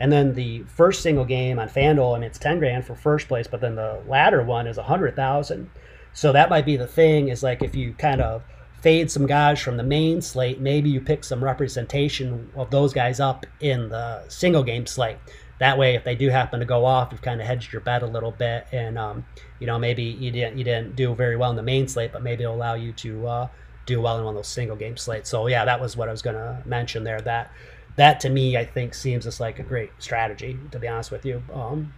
And 0.00 0.10
then 0.10 0.34
the 0.34 0.64
first 0.64 1.02
single 1.02 1.26
game 1.26 1.58
on 1.58 1.68
FanDuel, 1.68 2.16
I 2.16 2.18
mean, 2.18 2.26
it's 2.26 2.38
10 2.38 2.58
grand 2.58 2.86
for 2.86 2.94
first 2.94 3.28
place, 3.28 3.46
but 3.46 3.60
then 3.60 3.76
the 3.76 4.00
latter 4.08 4.42
one 4.42 4.66
is 4.66 4.78
100,000. 4.78 5.70
So 6.14 6.32
that 6.32 6.50
might 6.50 6.64
be 6.66 6.76
the 6.76 6.86
thing 6.86 7.28
is 7.28 7.42
like 7.42 7.62
if 7.62 7.76
you 7.76 7.92
kind 7.92 8.20
of 8.20 8.42
fade 8.80 9.10
some 9.10 9.26
guys 9.26 9.60
from 9.60 9.76
the 9.76 9.82
main 9.82 10.22
slate, 10.22 10.58
maybe 10.58 10.88
you 10.88 11.00
pick 11.00 11.22
some 11.22 11.44
representation 11.44 12.50
of 12.56 12.70
those 12.70 12.94
guys 12.94 13.20
up 13.20 13.44
in 13.60 13.90
the 13.90 14.26
single 14.28 14.62
game 14.62 14.86
slate. 14.86 15.18
That 15.58 15.76
way, 15.76 15.94
if 15.94 16.04
they 16.04 16.14
do 16.14 16.30
happen 16.30 16.58
to 16.60 16.66
go 16.66 16.86
off, 16.86 17.08
you've 17.12 17.20
kind 17.20 17.38
of 17.38 17.46
hedged 17.46 17.70
your 17.70 17.82
bet 17.82 18.02
a 18.02 18.06
little 18.06 18.30
bit, 18.30 18.66
and 18.72 18.96
um, 18.96 19.26
you 19.58 19.66
know 19.66 19.78
maybe 19.78 20.04
you 20.04 20.30
didn't 20.30 20.56
you 20.56 20.64
didn't 20.64 20.96
do 20.96 21.14
very 21.14 21.36
well 21.36 21.50
in 21.50 21.56
the 21.56 21.62
main 21.62 21.86
slate, 21.86 22.12
but 22.12 22.22
maybe 22.22 22.44
it'll 22.44 22.56
allow 22.56 22.72
you 22.72 22.92
to 22.92 23.26
uh, 23.26 23.48
do 23.84 24.00
well 24.00 24.16
in 24.16 24.24
one 24.24 24.34
of 24.34 24.38
those 24.38 24.48
single 24.48 24.76
game 24.76 24.96
slates. 24.96 25.28
So 25.28 25.48
yeah, 25.48 25.66
that 25.66 25.78
was 25.78 25.98
what 25.98 26.08
I 26.08 26.12
was 26.12 26.22
going 26.22 26.36
to 26.36 26.62
mention 26.64 27.04
there. 27.04 27.20
That 27.20 27.52
that 27.96 28.20
to 28.20 28.28
me, 28.30 28.56
I 28.56 28.64
think 28.64 28.94
seems 28.94 29.24
just 29.24 29.40
like 29.40 29.58
a 29.58 29.62
great 29.62 29.90
strategy. 29.98 30.58
To 30.70 30.78
be 30.78 30.88
honest 30.88 31.10
with 31.10 31.24
you, 31.24 31.42
um, 31.52 31.92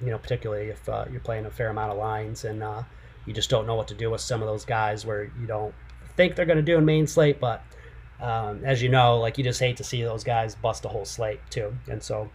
you 0.00 0.10
know, 0.10 0.18
particularly 0.18 0.68
if 0.68 0.88
uh, 0.88 1.04
you're 1.10 1.20
playing 1.20 1.46
a 1.46 1.50
fair 1.50 1.68
amount 1.68 1.92
of 1.92 1.98
lines 1.98 2.44
and 2.44 2.62
uh, 2.62 2.82
you 3.26 3.32
just 3.32 3.50
don't 3.50 3.66
know 3.66 3.74
what 3.74 3.88
to 3.88 3.94
do 3.94 4.10
with 4.10 4.20
some 4.20 4.42
of 4.42 4.48
those 4.48 4.64
guys 4.64 5.06
where 5.06 5.24
you 5.40 5.46
don't 5.46 5.74
think 6.16 6.34
they're 6.34 6.46
going 6.46 6.56
to 6.56 6.62
do 6.62 6.76
in 6.76 6.84
main 6.84 7.06
slate, 7.06 7.40
but 7.40 7.62
um, 8.20 8.64
as 8.64 8.82
you 8.82 8.88
know, 8.88 9.18
like 9.18 9.38
you 9.38 9.44
just 9.44 9.60
hate 9.60 9.76
to 9.78 9.84
see 9.84 10.02
those 10.02 10.24
guys 10.24 10.54
bust 10.54 10.84
a 10.84 10.88
whole 10.88 11.04
slate 11.04 11.40
too. 11.50 11.76
And 11.90 12.02
so, 12.02 12.30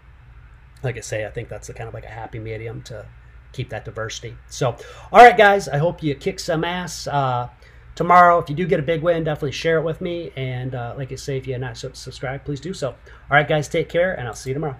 like 0.83 0.97
I 0.97 1.01
say, 1.01 1.25
I 1.25 1.29
think 1.29 1.49
that's 1.49 1.69
a 1.69 1.73
kind 1.73 1.87
of 1.87 1.93
like 1.93 2.05
a 2.05 2.09
happy 2.09 2.39
medium 2.39 2.81
to 2.83 3.05
keep 3.53 3.69
that 3.69 3.85
diversity. 3.85 4.35
So, 4.49 4.75
all 5.11 5.23
right, 5.23 5.37
guys, 5.37 5.67
I 5.67 5.77
hope 5.77 6.03
you 6.03 6.13
kick 6.15 6.39
some 6.39 6.63
ass. 6.63 7.07
Uh, 7.07 7.49
tomorrow. 7.97 8.37
If 8.37 8.49
you 8.49 8.55
do 8.55 8.65
get 8.65 8.79
a 8.79 8.83
big 8.83 9.01
win, 9.01 9.25
definitely 9.25 9.51
share 9.51 9.79
it 9.79 9.83
with 9.83 9.99
me. 9.99 10.31
And 10.37 10.73
uh, 10.73 10.93
like 10.95 11.11
I 11.11 11.15
say, 11.15 11.37
if 11.37 11.47
you're 11.47 11.59
not 11.59 11.77
subscribed, 11.77 12.45
please 12.45 12.61
do 12.61 12.73
so. 12.73 12.89
All 12.89 12.95
right, 13.31 13.47
guys, 13.47 13.67
take 13.67 13.89
care, 13.89 14.13
and 14.13 14.27
I'll 14.27 14.35
see 14.35 14.51
you 14.51 14.53
tomorrow. 14.53 14.77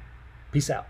Peace 0.54 0.70
out. 0.70 0.88